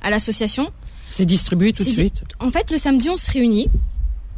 [0.00, 0.70] à l'association.
[1.08, 2.22] C'est distribué tout de suite?
[2.40, 3.68] En fait, le samedi, on se réunit.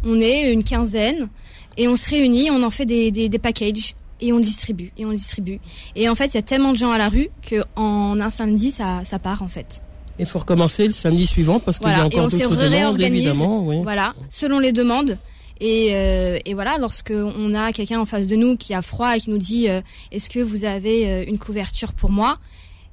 [0.05, 1.29] On est une quinzaine
[1.77, 5.05] et on se réunit, on en fait des, des, des packages et on distribue et
[5.05, 5.61] on distribue.
[5.97, 8.31] Et en fait, il y a tellement de gens à la rue que en un
[8.31, 9.83] samedi, ça, ça part en fait.
[10.19, 13.61] Il faut recommencer le samedi suivant parce qu'il y a encore d'autres demandes, évidemment.
[13.61, 13.77] Oui.
[13.83, 15.19] Voilà, selon les demandes.
[15.61, 19.17] Et, euh, et voilà, lorsque on a quelqu'un en face de nous qui a froid
[19.17, 19.81] et qui nous dit euh,
[20.13, 22.39] Est-ce que vous avez euh, une couverture pour moi?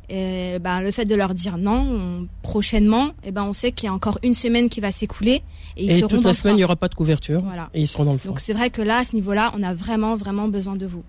[0.10, 3.90] Et ben, le fait de leur dire non prochainement, et ben, on sait qu'il y
[3.90, 5.42] a encore une semaine qui va s'écouler.
[5.78, 7.42] Et, ils toute la semaine, il n'y aura pas de couverture.
[7.42, 7.70] Voilà.
[7.74, 8.32] Et ils seront dans le froid.
[8.32, 11.04] Donc c'est vrai que là, à ce niveau-là, on a vraiment, vraiment besoin de vous.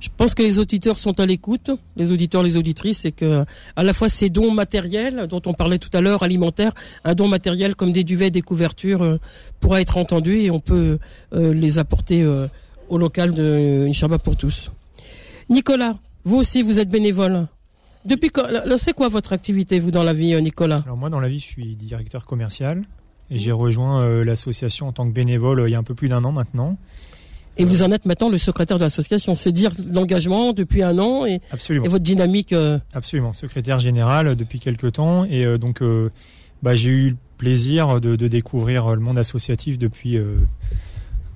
[0.00, 3.44] Je pense que les auditeurs sont à l'écoute, les auditeurs, les auditrices, et que
[3.76, 6.72] à la fois ces dons matériels dont on parlait tout à l'heure, alimentaires,
[7.04, 9.18] un don matériel comme des duvets, des couvertures, euh,
[9.60, 10.98] pourra être entendu et on peut
[11.34, 12.46] euh, les apporter euh,
[12.88, 14.72] au local de Inch'Allah pour tous.
[15.50, 17.46] Nicolas, vous aussi, vous êtes bénévole.
[18.04, 18.44] Depuis quand,
[18.76, 20.78] c'est quoi votre activité, vous, dans la vie, euh, Nicolas?
[20.84, 22.82] Alors moi, dans la vie, je suis directeur commercial
[23.30, 25.94] et j'ai rejoint euh, l'association en tant que bénévole euh, il y a un peu
[25.94, 26.78] plus d'un an maintenant.
[27.56, 29.34] Et vous en êtes maintenant le secrétaire de l'association.
[29.34, 32.54] C'est dire l'engagement depuis un an et, et votre dynamique.
[32.94, 35.24] Absolument, secrétaire général depuis quelques temps.
[35.24, 35.82] Et donc,
[36.62, 40.16] bah, j'ai eu le plaisir de, de, découvrir le monde associatif depuis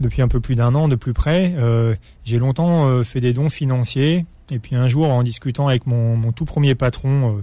[0.01, 1.55] depuis un peu plus d'un an de plus près.
[1.57, 5.87] Euh, j'ai longtemps euh, fait des dons financiers et puis un jour en discutant avec
[5.87, 7.41] mon, tout premier patron euh,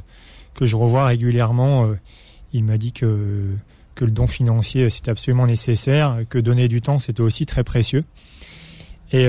[0.53, 1.89] que je revois régulièrement,
[2.51, 3.55] il m'a dit que,
[4.01, 8.03] le don financier c'était absolument nécessaire, que donner du temps c'était aussi très précieux.
[9.13, 9.27] Et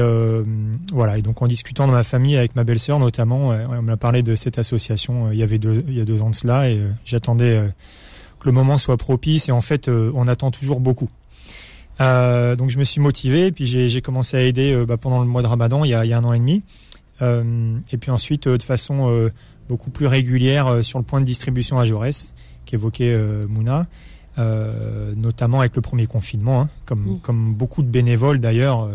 [0.92, 1.18] voilà.
[1.18, 4.35] Et donc en discutant dans ma famille avec ma belle-sœur notamment, on m'a parlé de
[4.35, 5.30] cette association.
[5.30, 7.68] il y avait il y a deux ans de cela et j'attendais
[8.40, 9.48] que le moment soit propice.
[9.48, 11.11] Et en fait, on attend toujours beaucoup.
[12.00, 15.20] Euh, donc je me suis motivé, et puis j'ai commencé à aider euh, bah, pendant
[15.20, 16.62] le mois de Ramadan, il y a, il y a un an et demi.
[17.20, 19.31] Euh, et puis ensuite, de façon
[19.68, 22.33] beaucoup plus régulière sur le point de distribution à Jaurès,
[22.64, 23.87] qu'évoquait Mouna,
[25.16, 27.20] notamment avec le premier confinement, hein, comme, mmh.
[27.20, 28.90] comme beaucoup de bénévoles d'ailleurs,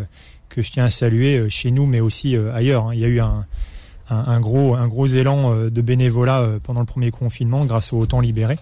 [0.50, 2.88] que je tiens à saluer chez nous, mais aussi ailleurs.
[2.88, 2.94] Hein.
[2.94, 3.46] Il y a eu un,
[4.10, 8.20] un, un, gros, un gros élan de bénévolat pendant le premier confinement grâce au temps
[8.20, 8.58] libéré.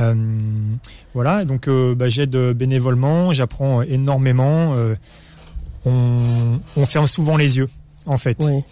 [0.00, 0.14] Euh,
[1.14, 4.74] voilà, donc euh, bah, j'aide bénévolement, j'apprends énormément.
[4.74, 4.94] Euh,
[5.84, 7.68] on, ferme souvent les yeux,
[8.06, 8.36] en fait.
[8.40, 8.62] Oui.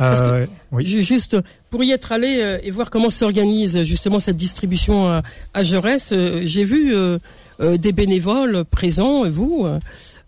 [0.00, 0.84] Euh, oui.
[0.86, 1.36] Juste
[1.70, 5.22] pour y être allé et voir comment s'organise justement cette distribution à,
[5.54, 6.14] à Jaurès,
[6.44, 6.94] j'ai vu
[7.60, 9.66] des bénévoles présents, vous,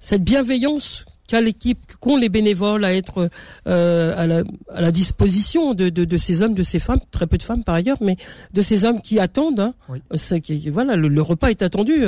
[0.00, 3.30] cette bienveillance qu'a l'équipe, qu'ont les bénévoles à être
[3.68, 4.42] euh, à, la,
[4.74, 7.62] à, la, disposition de, de, de, ces hommes, de ces femmes, très peu de femmes
[7.62, 8.16] par ailleurs, mais
[8.52, 9.60] de ces hommes qui attendent.
[9.60, 12.04] Hein, qui, voilà, le, repas est attendu.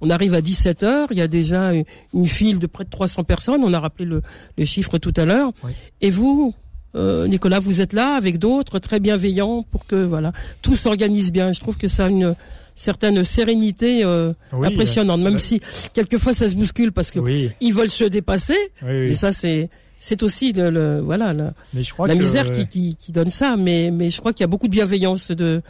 [0.00, 1.72] On arrive à 17 heures, il y a déjà
[2.14, 3.62] une, file de près de 300 personnes.
[3.62, 4.22] On a rappelé le,
[4.56, 5.52] le chiffre tout à l'heure.
[6.00, 6.54] Et vous,
[6.94, 10.32] euh, Nicolas, vous êtes là avec d'autres, très bienveillants, pour que voilà
[10.62, 11.52] tout s'organise bien.
[11.52, 12.34] Je trouve que ça a une
[12.74, 15.60] certaine sérénité euh, impressionnante, même si
[15.92, 17.20] quelquefois ça se bouscule parce que
[17.60, 18.56] ils veulent se dépasser.
[18.86, 19.68] et ça, c'est
[20.00, 23.56] c'est aussi le, voilà la, misère qui, qui, donne ça.
[23.56, 25.62] Mais mais je crois qu'il y a beaucoup de bienveillance de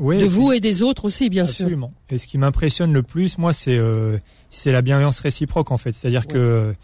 [0.00, 1.66] de vous et des autres aussi, bien sûr.
[1.66, 1.92] Absolument.
[2.10, 4.18] Et ce qui m'impressionne le plus, moi, c'est euh,
[4.50, 5.94] c'est la bienveillance réciproque en fait.
[5.94, 6.74] C'est-à-dire que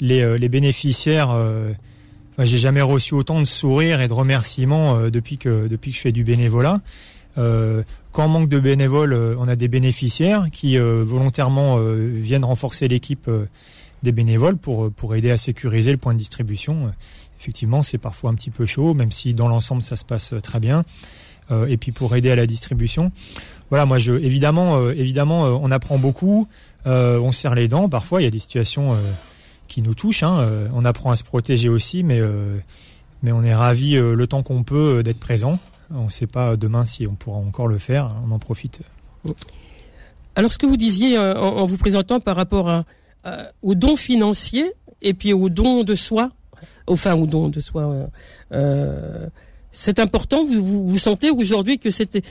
[0.00, 1.34] les euh, les bénéficiaires
[2.38, 6.12] j'ai jamais reçu autant de sourires et de remerciements depuis que depuis que je fais
[6.12, 6.82] du bénévolat.
[7.38, 7.82] Euh,
[8.16, 12.88] quand on manque de bénévoles, euh, on a des bénéficiaires qui euh, volontairement viennent renforcer
[12.88, 13.30] l'équipe
[14.02, 16.90] des bénévoles pour, aider à sécuriser le point de distribution.
[17.38, 20.60] Effectivement, c'est parfois un petit peu chaud, même si dans l'ensemble ça se passe très
[20.60, 20.84] bien.
[21.68, 23.12] et puis pour aider à la distribution.
[23.68, 26.48] Voilà, moi je évidemment on apprend beaucoup,
[26.86, 27.88] on serre les dents.
[27.90, 28.96] Parfois il y a des situations
[29.68, 30.22] qui nous touchent.
[30.22, 32.20] Hein, on apprend à se protéger aussi, mais
[33.22, 35.58] mais on est ravi le temps qu'on peut d'être présent.
[35.90, 38.14] On ne sait pas demain si on pourra encore le faire.
[38.24, 38.80] On en profite.
[40.34, 42.84] Alors, ce que vous disiez euh, en, vous présentant par rapport à,
[43.62, 44.72] aux dons financiers
[45.02, 46.30] et puis aux dons de soi,
[46.86, 48.06] enfin aux dons de soi, euh,
[48.52, 49.26] euh,
[49.70, 50.44] c'est important.
[50.44, 52.22] Vous, vous, sentez aujourd'hui que c'était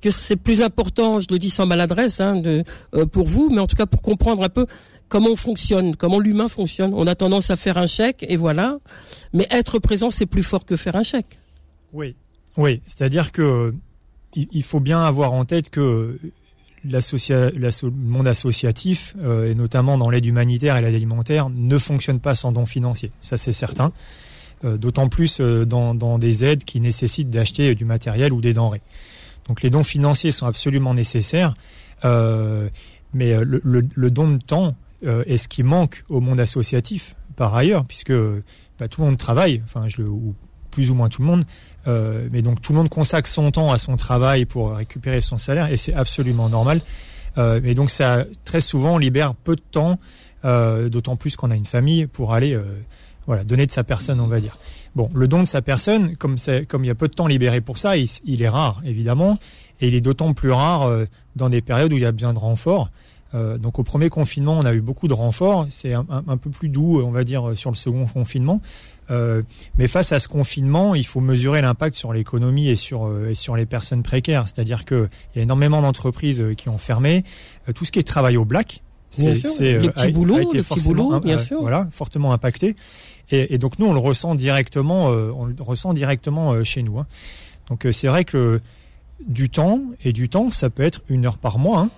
[0.00, 2.64] que c'est plus important, je le dis sans maladresse, hein, de,
[3.12, 4.66] pour vous, mais en tout cas pour comprendre un peu
[5.10, 6.94] comment on fonctionne, comment l'humain fonctionne.
[6.94, 8.78] On a tendance à faire un chèque et voilà,
[9.34, 11.38] mais être présent c'est plus fort que faire un chèque.
[11.92, 12.14] Oui,
[12.56, 13.74] oui, c'est-à-dire que
[14.34, 16.18] il faut bien avoir en tête que
[16.84, 22.36] le monde associatif, euh, et notamment dans l'aide humanitaire et l'aide alimentaire, ne fonctionne pas
[22.36, 23.10] sans dons financiers.
[23.20, 23.90] Ça, c'est certain.
[24.62, 28.82] d'autant plus dans, dans, des aides qui nécessitent d'acheter du matériel ou des denrées.
[29.48, 31.54] Donc les dons financiers sont absolument nécessaires,
[32.04, 38.12] mais le, don de temps est ce qui manque au monde associatif par ailleurs, puisque
[38.78, 40.02] bah, tout le monde travaille, enfin je,
[40.70, 41.44] plus ou moins tout le monde,
[41.86, 45.38] euh, mais donc tout le monde consacre son temps à son travail pour récupérer son
[45.38, 46.80] salaire et c'est absolument normal.
[47.38, 49.98] Euh, mais donc ça très souvent libère peu de temps,
[50.44, 52.58] euh, d'autant plus qu'on a une famille pour aller
[53.26, 54.56] voilà donner de sa personne, on va dire.
[54.96, 56.36] Bon, le don de sa personne, comme
[56.68, 59.38] comme il y a peu de temps libéré pour ça, il, est rare évidemment,
[59.80, 60.90] et il est d'autant plus rare
[61.36, 62.90] dans des périodes où il y a besoin de renfort.
[63.34, 65.66] Euh, donc au premier confinement, on a eu beaucoup de renforts.
[65.70, 66.04] C'est un,
[66.36, 68.60] peu plus doux, on va dire, sur le second confinement.
[69.10, 69.42] Euh,
[69.76, 73.34] mais face à ce confinement, il faut mesurer l'impact sur l'économie et sur, euh, et
[73.34, 74.46] sur les personnes précaires.
[74.48, 77.22] C'est-à-dire qu'il y a énormément d'entreprises euh, qui ont fermé.
[77.74, 81.38] tout ce qui est travail au black, c'est les petits boulots, les petits boulots, bien
[81.38, 81.60] sûr.
[81.60, 82.76] Voilà, fortement impacté.
[83.32, 86.98] Et, et, donc nous, on le ressent directement, on le ressent directement chez nous.
[86.98, 87.06] Hein.
[87.68, 88.60] Donc c'est vrai que
[89.26, 91.80] du temps et du temps, ça peut être une heure par mois.
[91.80, 91.90] Hein.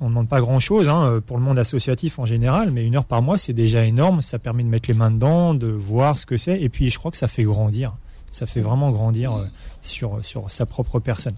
[0.00, 3.04] On ne demande pas grand-chose hein, pour le monde associatif en général, mais une heure
[3.04, 4.22] par mois, c'est déjà énorme.
[4.22, 6.60] Ça permet de mettre les mains dedans, de voir ce que c'est.
[6.60, 7.92] Et puis, je crois que ça fait grandir.
[8.30, 9.44] Ça fait vraiment grandir euh,
[9.82, 11.34] sur, sur sa propre personne.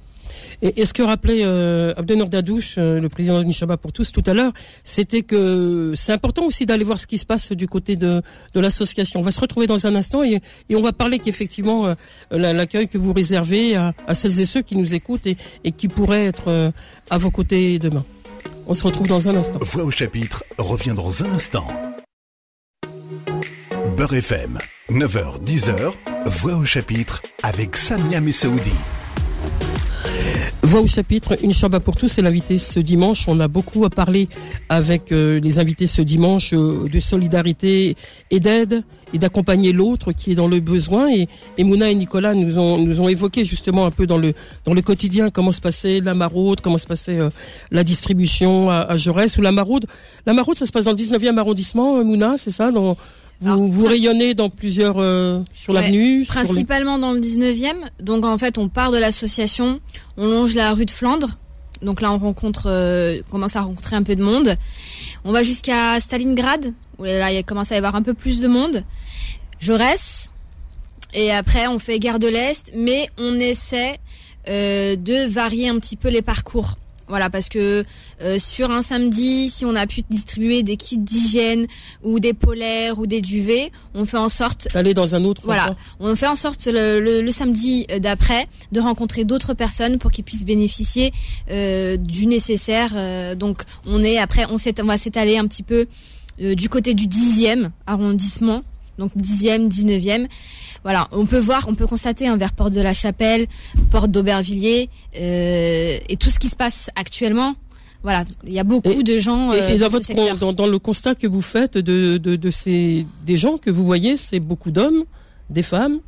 [0.60, 4.22] Et, ce que rappelait euh, Abdenor Dadouche, euh, le président de Nishaba pour tous tout
[4.26, 4.52] à l'heure,
[4.84, 8.22] c'était que c'est important aussi d'aller voir ce qui se passe du côté de,
[8.54, 9.20] de l'association.
[9.20, 10.40] On va se retrouver dans un instant et,
[10.72, 11.94] on va parler qu'effectivement euh,
[12.30, 16.48] l'accueil que vous réservez à, celles et ceux qui nous écoutent et, qui pourraient être
[16.48, 16.70] euh,
[17.10, 18.04] à vos côtés demain.
[18.72, 19.58] On se retrouve dans un instant.
[19.60, 21.66] Voix au chapitre revient dans un instant.
[23.98, 24.56] Beurre FM,
[24.90, 25.92] 9h-10h,
[26.24, 28.72] Voix au chapitre avec Samia Messaoudi.
[30.62, 33.28] Voix au chapitre, une chambre pour tous, c'est l'invité ce dimanche.
[33.28, 34.28] On a beaucoup à parler
[34.68, 37.94] avec euh, les invités ce dimanche euh, de solidarité
[38.30, 41.08] et d'aide et d'accompagner l'autre qui est dans le besoin.
[41.10, 41.28] Et,
[41.62, 44.32] Mouna et Nicolas nous ont, nous ont évoqué justement un peu dans le,
[44.64, 47.28] dans le quotidien comment se passait la maraude, comment se passait euh,
[47.70, 49.86] la distribution à, à, Jaurès ou la maraude.
[50.26, 52.96] La maraude, ça se passe dans le 19e arrondissement, Mouna, c'est ça dans,
[53.42, 57.74] vous, vous, rayonnez dans plusieurs euh, sur l'avenue Principalement dans le 19e.
[58.00, 59.80] Donc en fait, on part de l'association,
[60.16, 61.38] on longe la rue de Flandre.
[61.82, 64.56] Donc là, on rencontre, euh, commence à rencontrer un peu de monde.
[65.24, 68.46] On va jusqu'à Stalingrad, où là, il commence à y avoir un peu plus de
[68.46, 68.84] monde.
[69.58, 70.30] Jaurès.
[71.14, 73.98] Et après, on fait Gare de l'Est, mais on essaie
[74.48, 76.78] euh, de varier un petit peu les parcours.
[77.08, 77.84] Voilà, parce que
[78.22, 81.66] euh, sur un samedi, si on a pu distribuer des kits d'hygiène
[82.02, 85.42] ou des polaires ou des duvets, on fait en sorte d'aller dans un autre.
[85.44, 90.44] Voilà, on fait en sorte le, samedi d'après de rencontrer d'autres personnes pour qu'ils puissent
[90.44, 91.12] bénéficier
[91.50, 92.92] euh, du nécessaire.
[92.94, 95.86] Euh, donc on est après, on, on va s'étaler un petit peu
[96.38, 98.62] du côté du 10e arrondissement,
[98.98, 100.26] donc 10e, 19e
[100.84, 103.46] voilà, on peut voir, on peut constater un vers Porte de la Chapelle,
[103.90, 107.54] Porte d'Aubervilliers euh, et tout ce qui se passe actuellement.
[108.02, 109.52] Voilà, il y a beaucoup de gens.
[109.52, 113.36] et, euh, dans, votre, dans, le constat que vous faites de, de, de ces des
[113.36, 115.04] gens que vous voyez, c'est beaucoup d'hommes,
[115.50, 116.00] des femmes.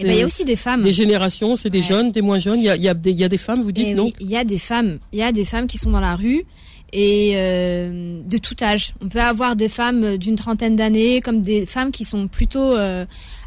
[0.00, 0.82] Eh ben, il y a aussi des femmes.
[0.82, 2.60] Des générations, c'est des jeunes, des moins jeunes.
[2.60, 4.28] Il y a, y, a des, y a des femmes, vous dites, eh non Il
[4.28, 4.98] y a des femmes.
[5.12, 6.46] Il y a des femmes qui sont dans la rue
[6.92, 8.94] et euh, de tout âge.
[9.02, 13.04] On peut avoir des femmes d'une trentaine d'années, comme des femmes qui sont plutôt euh,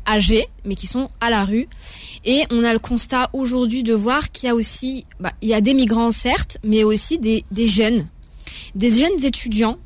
[0.07, 1.67] âgés, mais qui sont à la rue.
[2.25, 5.53] Et on a le constat aujourd'hui de voir qu'il y a aussi, bah, il y
[5.53, 8.07] a des migrants certes, mais aussi des, jeunes,
[8.75, 9.77] des jeunes étudiants,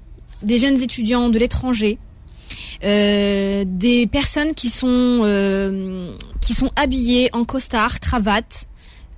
[0.41, 1.97] des jeunes étudiants de l'étranger,
[2.83, 8.67] euh, des personnes qui sont euh, qui sont habillées en costard, cravate,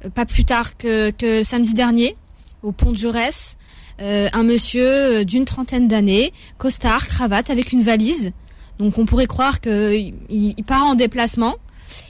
[0.05, 2.15] euh, pas plus tard que, que samedi dernier
[2.61, 3.57] au pont de Jaurès,
[3.99, 8.31] euh, un monsieur d'une trentaine d'années, costard, cravate avec une valise
[8.79, 11.55] donc on pourrait croire qu'il il part en déplacement.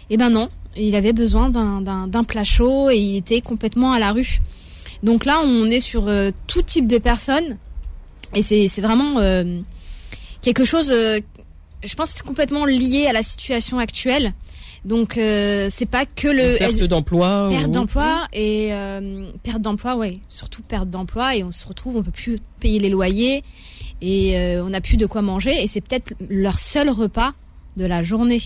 [0.09, 4.11] Eh ben non, il avait besoin d'un plat chaud et il était complètement à la
[4.11, 4.39] rue.
[5.03, 7.57] Donc là, on est sur euh, tout type de personnes
[8.33, 9.59] et c'est vraiment euh,
[10.41, 11.19] quelque chose, euh,
[11.83, 14.33] je pense, complètement lié à la situation actuelle.
[14.85, 18.71] Donc c'est pas que le perte d'emploi, perte d'emploi et
[19.43, 22.89] perte d'emploi, ouais, surtout perte d'emploi et on se retrouve, on peut plus payer les
[22.89, 23.43] loyers
[24.01, 27.33] et euh, on n'a plus de quoi manger et c'est peut-être leur seul repas
[27.77, 28.41] de la journée.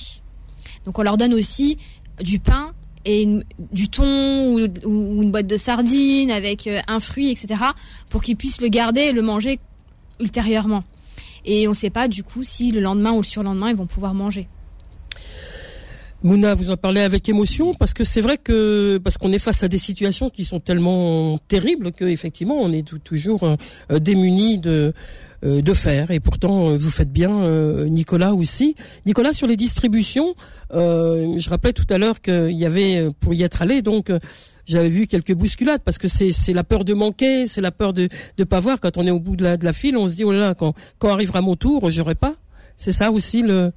[0.85, 1.77] Donc on leur donne aussi
[2.21, 2.73] du pain
[3.05, 3.25] et
[3.71, 4.59] du thon ou,
[5.21, 7.55] une boîte de sardines avec euh, un fruit, etc.
[8.09, 9.59] pour qu'ils puissent le garder et le manger
[10.19, 10.83] ultérieurement.
[11.45, 13.87] Et on ne sait pas du coup si le lendemain ou le surlendemain ils vont
[13.87, 14.47] pouvoir manger.
[16.23, 19.63] Mouna, vous en parlez avec émotion parce que c'est vrai que parce qu'on est face
[19.63, 24.93] à des situations qui sont tellement terribles que effectivement on est toujours euh, démunis de
[25.43, 27.31] euh, de faire et pourtant euh, vous faites bien
[27.88, 28.75] Nicolas aussi.
[29.07, 30.36] Nicolas sur les distributions,
[30.71, 34.12] je rappelais tout à l'heure qu'il y avait pour y être allé donc
[34.67, 37.93] j'avais vu quelques bousculades parce que c'est c'est la peur de manquer, c'est la peur
[37.93, 40.07] de de pas voir quand on est au bout de la de la file, on
[40.07, 42.36] se dit oh là là quand quand arrivera mon tour, j'aurai pas.
[42.77, 43.71] C'est ça aussi le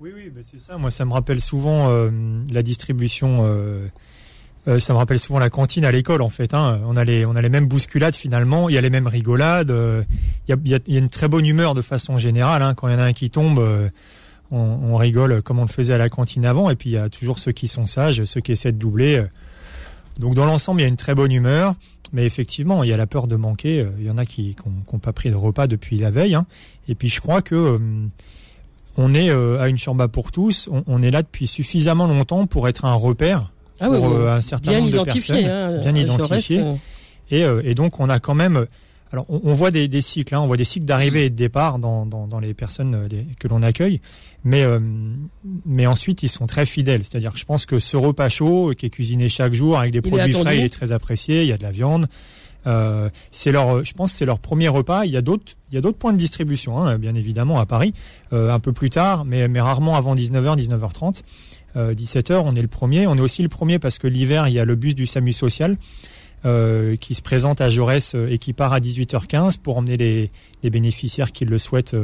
[0.00, 0.78] oui, oui, bah, c'est ça.
[0.78, 2.10] Moi, ça me rappelle souvent euh,
[2.52, 3.38] la distribution.
[3.40, 3.84] Euh,
[4.68, 6.54] euh, ça me rappelle souvent la cantine à l'école, en fait.
[6.54, 6.80] Hein.
[6.84, 8.68] On a les, on a les mêmes bousculades finalement.
[8.68, 9.70] Il y a les mêmes rigolades.
[9.70, 12.62] Il y, a, il, y a, une très bonne humeur de façon générale.
[12.62, 12.74] Hein.
[12.74, 13.58] Quand il y en a un qui tombe,
[14.52, 16.70] on, on, rigole comme on le faisait à la cantine avant.
[16.70, 19.24] Et puis il y a toujours ceux qui sont sages, ceux qui essaient de doubler.
[20.20, 21.74] Donc dans l'ensemble, il y a une très bonne humeur.
[22.12, 23.84] Mais effectivement, il y a la peur de manquer.
[23.98, 24.54] Il y en a qui
[24.92, 26.36] n'ont pas pris de repas depuis la veille.
[26.36, 26.46] Hein.
[26.88, 27.78] Et puis je crois que
[28.98, 30.68] on est euh, à une chambre pour tous.
[30.86, 34.72] On, est là depuis suffisamment longtemps pour être un repère ah pour euh, un certain
[34.72, 36.60] nombre de personnes, hein, bien identifié.
[36.60, 36.74] Euh.
[37.30, 38.66] Et, et, donc on a quand même.
[39.12, 41.78] Alors on, voit des, des cycles, hein, on voit des cycles d'arrivée et de départ
[41.78, 43.08] dans, dans, dans les personnes
[43.38, 44.00] que l'on accueille,
[44.44, 44.66] mais
[45.64, 47.04] mais ensuite ils sont très fidèles.
[47.04, 50.02] C'est-à-dire que je pense que ce repas chaud qui est cuisiné chaque jour avec des
[50.02, 51.42] produits frais, il est très apprécié.
[51.42, 52.08] Il y a de la viande.
[52.66, 55.04] Euh, c'est leur, je pense, c'est leur premier repas.
[55.04, 57.66] Il y a d'autres, il y a d'autres points de distribution, hein, bien évidemment à
[57.66, 57.94] Paris,
[58.32, 61.22] euh, un peu plus tard, mais, mais rarement avant 19h, 19h30.
[61.76, 63.06] 17h, on est le premier.
[63.06, 65.32] On est aussi le premier parce que l'hiver, il y a le bus du SAMU
[65.32, 65.76] social
[66.44, 70.28] euh, qui se présente à Jaurès et qui part à 18h15 pour emmener les,
[70.64, 71.94] les bénéficiaires qui le souhaitent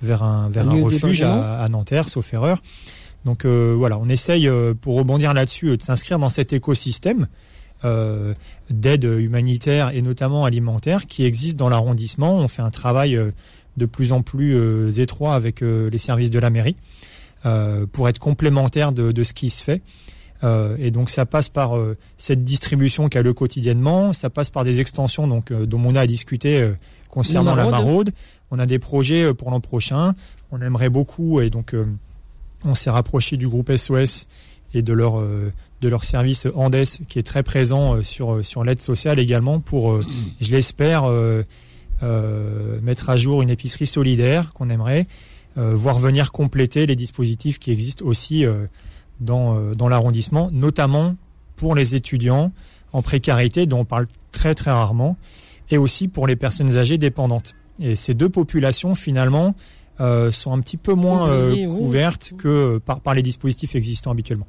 [0.00, 2.62] vers un, vers un, refuge à, à, Nanterre, sauf erreur.
[3.24, 4.48] Donc voilà, on essaye,
[4.80, 7.26] pour rebondir là-dessus, de s'inscrire dans cet écosystème
[7.86, 8.34] euh,
[8.68, 12.36] d'aide humanitaire et notamment alimentaire qui existe dans l'arrondissement.
[12.38, 13.30] On fait un travail euh,
[13.76, 16.76] de plus en plus euh, étroit avec les services de la mairie
[17.92, 19.80] pour être complémentaire de, ce qui se fait.
[20.80, 21.78] et donc ça passe par
[22.18, 26.72] cette distribution qu'a le quotidiennement, ça passe par des extensions donc dont on a discuté
[27.08, 28.10] concernant la maraude.
[28.50, 30.16] On a des projets pour l'an prochain.
[30.50, 31.76] On aimerait beaucoup et donc
[32.64, 34.26] on s'est rapproché du groupe SOS
[34.74, 35.22] et de leur
[35.86, 39.60] de leur service Andes qui est très présent euh, sur euh, sur l'aide sociale également
[39.60, 40.04] pour euh,
[40.40, 41.04] je l'espère
[42.82, 45.06] mettre à jour une épicerie solidaire qu'on aimerait
[45.56, 48.44] voir venir compléter les dispositifs qui existent aussi
[49.20, 51.16] dans dans l'arrondissement notamment
[51.56, 52.52] pour les étudiants
[52.92, 55.16] en précarité dont on parle très très rarement
[55.70, 59.54] et aussi pour les personnes âgées dépendantes et ces deux populations finalement
[59.98, 64.46] sont un petit peu moins couvertes que par, par les dispositifs existants habituellement.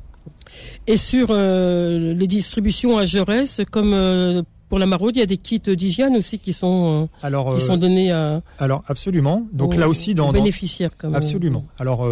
[0.88, 5.26] Et sur euh, les distributions à Jaurès, comme euh, pour la maraude, il y a
[5.26, 9.48] des kits d'hygiène aussi qui sont euh, alors, qui sont donnés à alors absolument.
[9.54, 11.66] Donc là aussi dans bénéficiaires comme absolument.
[11.80, 12.08] Alors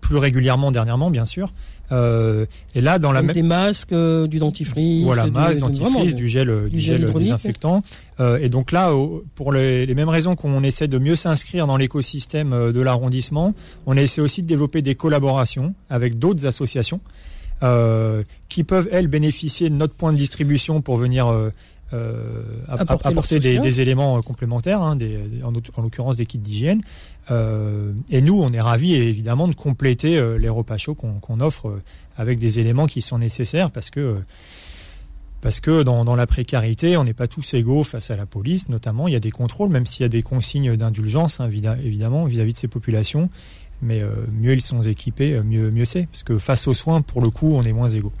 [0.00, 1.52] plus régulièrement dernièrement bien sûr.
[1.90, 6.80] et là dans la même des masques, du dentifrice, voilà masque, dentifrice, du gel, du,
[6.80, 7.82] gel, désinfectant.
[8.40, 8.92] et donc là
[9.34, 13.54] pour les, les mêmes raisons qu'on essaie de mieux s'inscrire dans l'écosystème de l'arrondissement,
[13.86, 17.00] on essaie aussi de développer des collaborations avec d'autres associations.
[17.62, 21.50] Euh, qui peuvent, elles, bénéficier de notre point de distribution pour venir euh,
[21.94, 26.82] euh apporter, des, des, éléments complémentaires, hein, des, en, en l'occurrence des kits d'hygiène.
[27.30, 31.78] Et nous, on est ravis évidemment de compléter les repas chauds qu'on offre
[32.16, 34.20] avec des éléments qui sont nécessaires parce que
[35.40, 38.68] parce que dans, dans la précarité, on n'est pas tous égaux face à la police,
[38.68, 39.06] notamment.
[39.06, 42.50] Il y a des contrôles, même s'il y a des consignes d'indulgence, hein, évidemment, vis-à-vis
[42.50, 43.30] -vis de ces populations
[43.82, 46.06] mais euh, mieux ils sont équipés, euh, mieux, mieux c'est.
[46.06, 48.12] Parce que face aux soins, pour le coup, on est moins égaux.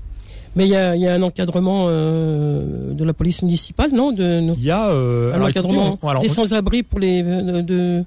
[0.54, 4.62] Mais il y a, y a, un encadrement euh, de la police municipale, non Il
[4.62, 8.04] y a un encadrement des sans-abri pour les de,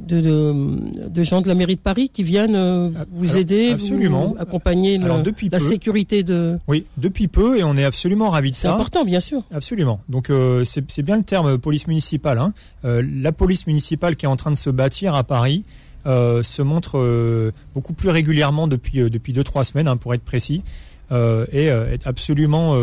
[0.00, 4.28] de, de, gens de la mairie de Paris qui viennent vous aider, absolument.
[4.28, 6.58] vous accompagner alors, la sécurité de.
[6.66, 8.62] Oui, depuis peu et on est absolument ravis de ça.
[8.62, 9.44] C'est important, bien sûr.
[9.52, 10.00] Absolument.
[10.08, 10.32] Donc
[10.64, 12.38] c'est bien le terme police municipale.
[12.38, 12.52] Hein.
[12.82, 15.62] la police municipale qui est en train de se bâtir à Paris.
[16.06, 20.12] Euh, se montre euh, beaucoup plus régulièrement depuis euh, depuis deux trois semaines, hein, pour
[20.14, 20.62] être précis,
[21.10, 22.76] et est absolument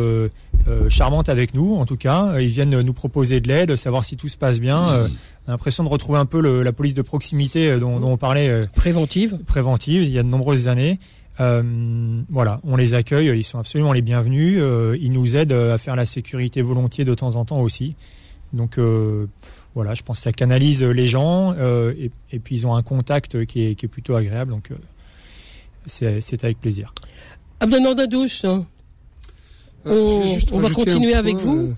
[0.88, 1.76] charmante avec nous.
[1.76, 4.78] En tout cas, ils viennent nous proposer de l'aide, savoir si tout se passe bien.
[4.78, 5.08] a
[5.48, 8.62] l'impression de retrouver un peu le, la police de proximité dont, dont on parlait.
[8.74, 9.38] préventive.
[9.48, 10.04] Préventive.
[10.04, 10.98] Il y a de nombreuses années.
[11.40, 11.64] Euh,
[12.30, 14.60] voilà, on les accueille, ils sont absolument les bienvenus.
[14.62, 17.96] Euh, ils nous aident à faire la sécurité volontiers de temps en temps aussi.
[18.54, 19.28] Donc euh,
[19.76, 21.94] voilà, je pense que ça canalise les gens euh,
[22.32, 26.94] et, puis ils ont un contact qui est, plutôt agréable, donc euh, c'est avec plaisir.
[27.60, 28.66] Abdelnor Dadouche, hein.
[29.86, 31.74] on, on va continuer avec vous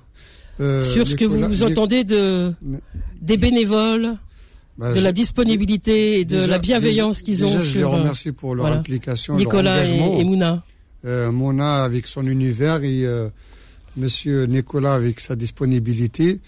[0.58, 2.54] sur ce que vous, entendez de,
[3.22, 4.16] des bénévoles
[4.78, 7.48] bah, de la disponibilité et de la bienveillance qu'ils ont.
[7.48, 10.18] Déjà, je les remercie pour leur implication, Nicolas leur engagement.
[10.18, 10.64] Et, et Mouna.
[11.06, 13.30] Euh, Mona avec son univers et euh,
[13.96, 16.40] Monsieur Nicolas avec sa disponibilité.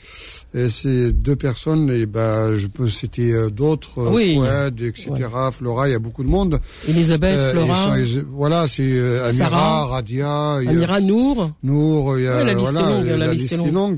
[0.54, 4.36] Et ces deux personnes, et ben, je peux citer euh, d'autres, euh, oui.
[4.36, 5.12] Fouad, etc.,
[5.52, 6.60] Flora, il y a beaucoup de monde.
[6.88, 8.00] Elisabeth, Euh, Flora.
[8.00, 9.86] ils sont- ils- voilà, c'est euh, Amira, Sarah.
[9.86, 11.52] Radia, Amira Nour.
[11.64, 13.98] Nour, il y a, Ouais, la liste est voilà, longue, la liste est longue.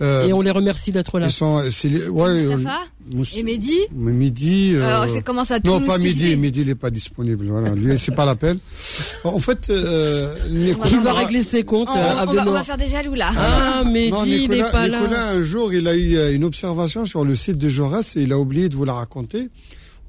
[0.00, 1.26] Euh, Et on les remercie d'être là.
[1.26, 1.56] ils sont,
[2.10, 2.78] ouais, Mustafa
[3.34, 4.72] et mais Midi.
[4.74, 6.36] euh, Alors, c'est comment ça non, pas Midi.
[6.36, 7.46] Midi, il n'est pas disponible.
[7.46, 8.58] Voilà, lui, c'est pas la peine.
[9.24, 12.52] En fait, euh, Nicolas, Il va régler ses comptes, On, euh, on va, on Abdenour.
[12.54, 13.30] va faire des jaloux là.
[13.36, 15.30] Ah, il n'est Nicolas, pas Nicolas, là.
[15.30, 18.32] un jour, il a eu euh, une observation sur le site de Jaurès et il
[18.32, 19.48] a oublié de vous la raconter.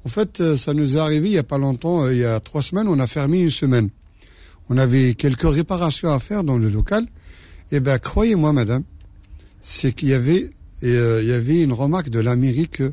[0.04, 2.62] En fait, ça nous est arrivé il y a pas longtemps, il y a trois
[2.62, 3.90] semaines, on a fermé une semaine.
[4.70, 7.06] On avait quelques réparations à faire dans le local.
[7.72, 8.82] Et ben, croyez-moi, madame,
[9.60, 10.50] c'est qu'il y avait,
[10.82, 12.92] et, euh, il y avait une remarque de la mairie que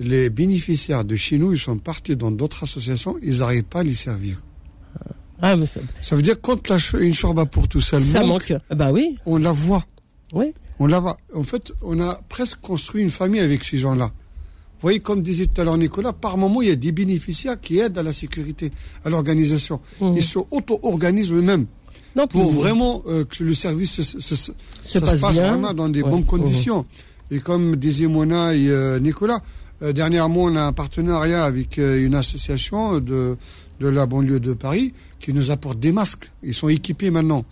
[0.00, 3.84] les bénéficiaires de chez nous, ils sont partis dans d'autres associations, ils n'arrivent pas à
[3.84, 4.40] les servir.
[5.40, 8.50] Ah, mais ça, Ça veut dire quand la, une chorba pour tout seul ça manque,
[8.50, 8.60] manque.
[8.76, 9.84] Bah oui, on la voit.
[10.32, 10.52] oui.
[10.80, 11.16] On la voit.
[11.34, 14.06] En fait, on a presque construit une famille avec ces gens-là.
[14.06, 17.60] Vous voyez, comme disait tout à l'heure Nicolas, par moment, il y a des bénéficiaires
[17.60, 18.70] qui aident à la sécurité,
[19.04, 19.80] à l'organisation.
[20.00, 20.14] Mhm.
[20.16, 21.66] Ils se auto-organisent eux-mêmes
[22.14, 25.34] Non, pour vraiment euh, que le service se, se- se- se ça passe se passe
[25.34, 25.50] bien.
[25.50, 26.10] vraiment dans des Ouais.
[26.10, 26.86] bonnes conditions.
[27.30, 29.42] Et comme disait Mona et euh, Nicolas,
[29.82, 33.36] euh, dernièrement, on a un partenariat avec euh, une association de,
[33.80, 36.30] de la banlieue de Paris qui nous apporte des masques.
[36.42, 37.44] Ils sont équipés maintenant.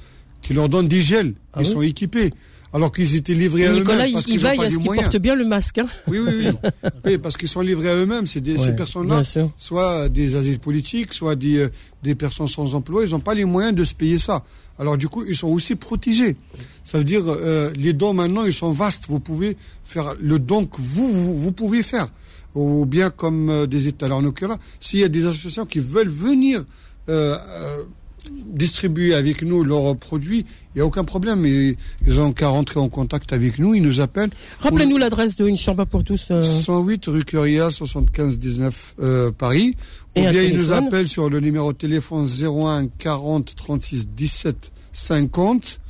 [0.43, 1.35] Qui leur donnent des gels.
[1.53, 2.33] Ah Ils oui sont équipés.
[2.73, 4.85] Alors qu'ils étaient livrés à Nicolas, eux-mêmes parce il qu'ils pas à ce les qu'il
[4.87, 5.07] moyens.
[5.09, 5.79] porte bien le masque.
[5.79, 5.87] Hein.
[6.09, 6.71] Oui, oui, oui.
[7.05, 8.27] oui, parce qu'ils sont livrés à eux-mêmes.
[8.27, 9.23] C'est Ouais, ces personnes-là,
[9.57, 11.69] soit des asiles politiques, soit des, euh,
[12.03, 13.05] des personnes sans emploi.
[13.05, 14.45] Ils n'ont pas les moyens de se payer ça.
[14.79, 16.37] Alors du coup, ils sont aussi protégés.
[16.83, 19.05] Ça veut dire, euh, les dons maintenant, ils sont vastes.
[19.09, 22.09] Vous pouvez faire le don que vous, vous, vous pouvez faire.
[22.55, 24.07] Ou bien comme euh, des États.
[24.07, 26.65] Alors en l'occurrence, s'il y a des associations qui veulent venir
[27.09, 27.83] euh, euh,
[28.31, 31.45] distribuer avec nous leurs produits, il n'y a aucun problème.
[31.47, 34.31] Et, ils ont qu'à rentrer en contact avec nous, ils nous appellent.
[34.61, 36.29] Rappelez-nous l'adresse de Une Chambre pour tous.
[36.31, 39.75] euh, 108 rue Curial, 75 19 euh, Paris.
[40.17, 44.73] Ou Et bien ils nous appellent sur le numéro de téléphone 01 40 36 17
[44.93, 45.81] 50.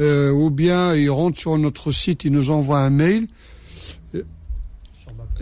[0.00, 3.26] Euh, ou bien ils rentrent sur notre site, ils nous envoient un mail.
[4.14, 4.22] Euh,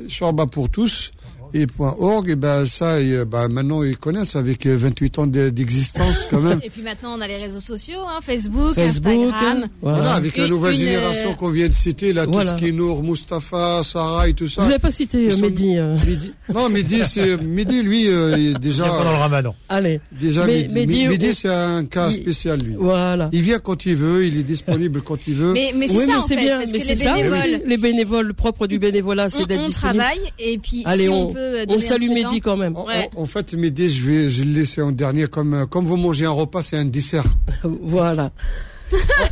[0.09, 1.13] Chorba pour tous.
[1.55, 5.27] Et .org, et ben ça, et, euh, ben, maintenant ils connaissent avec euh, 28 ans
[5.27, 6.61] d'e- d'existence quand même.
[6.65, 9.13] Et puis maintenant, on a les réseaux sociaux, hein, Facebook, Facebook.
[9.13, 9.69] Instagram.
[9.83, 9.97] Voilà.
[9.99, 12.51] Voilà, avec la nouvelle une, génération euh, qu'on vient de citer, là, Voilà.
[12.53, 14.63] tout ce qui est Nour, Mustapha, Sarah et tout ça.
[14.63, 15.77] Vous n'avez pas cité euh, Mehdi.
[15.79, 15.97] euh.
[16.07, 16.33] Mehdi.
[16.53, 18.85] Non, Mehdi, c'est Mehdi, lui, euh, il est déjà.
[18.85, 19.55] Bien pendant le ramadan.
[19.69, 20.01] Allez.
[20.21, 22.75] Déjà, Mais- Mehdi, on- c'est un cas il- spécial, lui.
[22.79, 23.29] Voilà.
[23.33, 25.53] Il vient quand il veut, il est disponible quand il veut.
[25.53, 26.59] Mais, mais c'est oui, ça mais en c'est fait, bien.
[26.59, 27.61] parce que les ça bénévoles.
[27.67, 29.99] Les bénévoles, le propre du bénévolat, c'est on, d'être on disponible.
[29.99, 32.77] travaille et puis Allez, si on, on, peut euh, on salue Mehdi quand même.
[32.77, 33.09] En, Ouais.
[33.17, 35.27] en- en fait, Mehdi, je vais, je vais le laisser en dernier.
[35.27, 37.25] Comme, euh, comme vous mangez un repas, c'est un dessert.
[37.65, 38.31] Voilà.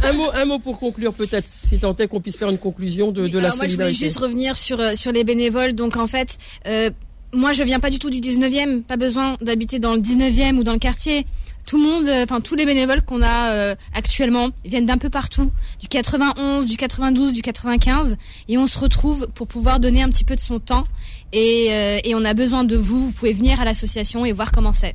[0.02, 3.12] un, mot, un mot pour conclure peut-être, si tant est qu'on puisse faire une conclusion
[3.12, 5.72] de, de la Alors moi, je voulais juste revenir sur, euh, sur les bénévoles.
[5.74, 6.90] Donc, en fait, euh,
[7.32, 8.82] moi, je viens pas du tout du 19e.
[8.82, 11.26] Pas besoin d'habiter dans le 19e ou dans le quartier.
[11.66, 15.10] Tout le monde, euh, enfin, tous les bénévoles qu'on a euh, actuellement viennent d'un peu
[15.10, 15.50] partout.
[15.80, 18.16] Du 91, du 92, du 95.
[18.48, 20.84] Et on se retrouve pour pouvoir donner un petit peu de son temps.
[21.32, 23.06] Et, euh, et on a besoin de vous.
[23.06, 24.94] Vous pouvez venir à l'association et voir comment c'est.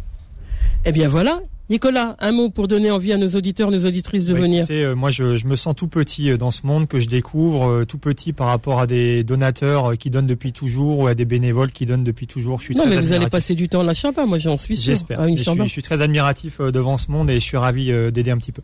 [0.86, 1.42] Eh bien voilà.
[1.70, 4.60] Nicolas, un mot pour donner envie à nos auditeurs, nos auditrices de Bah, venir.
[4.64, 7.08] écoutez, euh, moi, je, je me sens tout petit euh, dans ce monde que je
[7.08, 11.14] découvre, euh, tout petit par rapport à des donateurs qui donnent depuis toujours ou à
[11.14, 12.58] des bénévoles qui donnent depuis toujours.
[12.60, 13.32] Je suis Non, très mais vous allez admiratif.
[13.32, 13.84] passer du temps
[14.26, 14.94] moi j'en suis sûr.
[14.94, 15.22] J'espère.
[15.30, 18.38] Je, suis- je suis très admiratif devant ce monde et je suis ravi d'aider un
[18.38, 18.62] petit peu.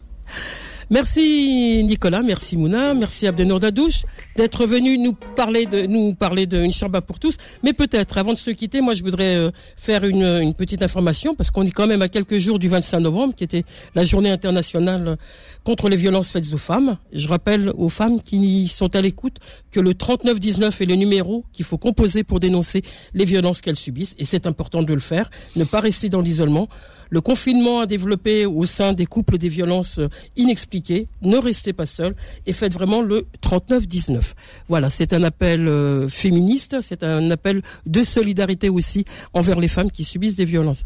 [0.92, 4.04] Merci Nicolas, merci Mouna, merci Abdenour Dadouche
[4.36, 7.38] d'être venu nous parler de nous parler d'une Shabbat pour tous.
[7.64, 11.34] Mais peut-être avant de se quitter, moi je voudrais euh, faire une, une petite information
[11.34, 13.64] parce qu'on est quand même à quelques jours du 25 novembre qui était
[13.96, 15.18] la journée internationale
[15.66, 16.98] contre les violences faites aux femmes.
[17.12, 19.40] Je rappelle aux femmes qui sont à l'écoute
[19.72, 24.16] que le 3919 est le numéro qu'il faut composer pour dénoncer les violences qu'elles subissent
[24.20, 26.70] et c'est important de le faire, ne pas rester dans l'isolement.
[27.10, 31.08] Le confinement a développé au sein des couples des violences euh, inexpliquées.
[31.22, 34.22] Ne restez pas seuls et faites vraiment le 39-19.
[34.68, 39.92] Voilà, c'est un appel euh, féministe, c'est un appel de solidarité aussi envers les femmes
[39.92, 40.84] qui subissent des violences.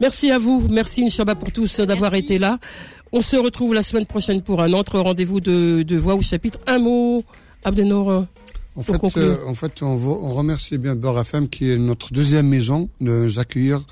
[0.00, 2.58] Merci à vous, merci une Shabbat pour tous euh, d'avoir été là.
[3.12, 6.58] On se retrouve la semaine prochaine pour un autre rendez-vous de, de voix au chapitre.
[6.66, 7.24] Un mot,
[7.64, 8.10] Abdenor.
[8.10, 8.20] euh,
[8.76, 9.22] En Pour fait, conclure.
[9.24, 12.88] euh, en fait, on, va- on remercie bien Beurre FM qui est notre deuxième maison
[13.00, 13.82] de nous accueillir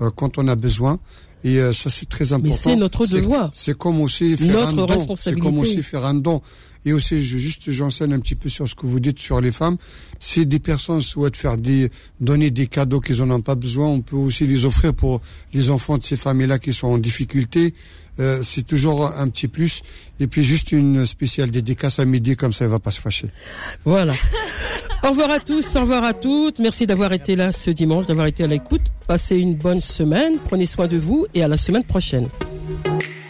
[0.00, 0.98] euh, quand on a besoin.
[1.44, 2.50] Et euh, ça, c'est très important.
[2.50, 3.50] Mais c'est notre devoir.
[3.52, 4.86] C'est comme aussi faire notre un don.
[4.86, 5.40] responsabilité.
[5.46, 6.40] C'est comme aussi faire un don.
[6.84, 9.52] Et aussi, je, juste, j'enseigne un petit peu sur ce que vous dites sur les
[9.52, 9.76] femmes.
[10.18, 14.00] Si des personnes souhaitent faire des, donner des cadeaux qu'ils n'en ont pas besoin, on
[14.00, 15.20] peut aussi les offrir pour
[15.52, 17.74] les enfants de ces familles-là qui sont en difficulté.
[18.20, 19.82] Euh, c'est toujours un petit plus.
[20.20, 23.28] Et puis juste une spéciale dédicace à midi, comme ça, il va pas se fâcher.
[23.84, 24.12] Voilà.
[25.04, 26.58] au revoir à tous, au revoir à toutes.
[26.58, 28.82] Merci d'avoir été là ce dimanche, d'avoir été à l'écoute.
[29.06, 32.28] Passez une bonne semaine, prenez soin de vous et à la semaine prochaine.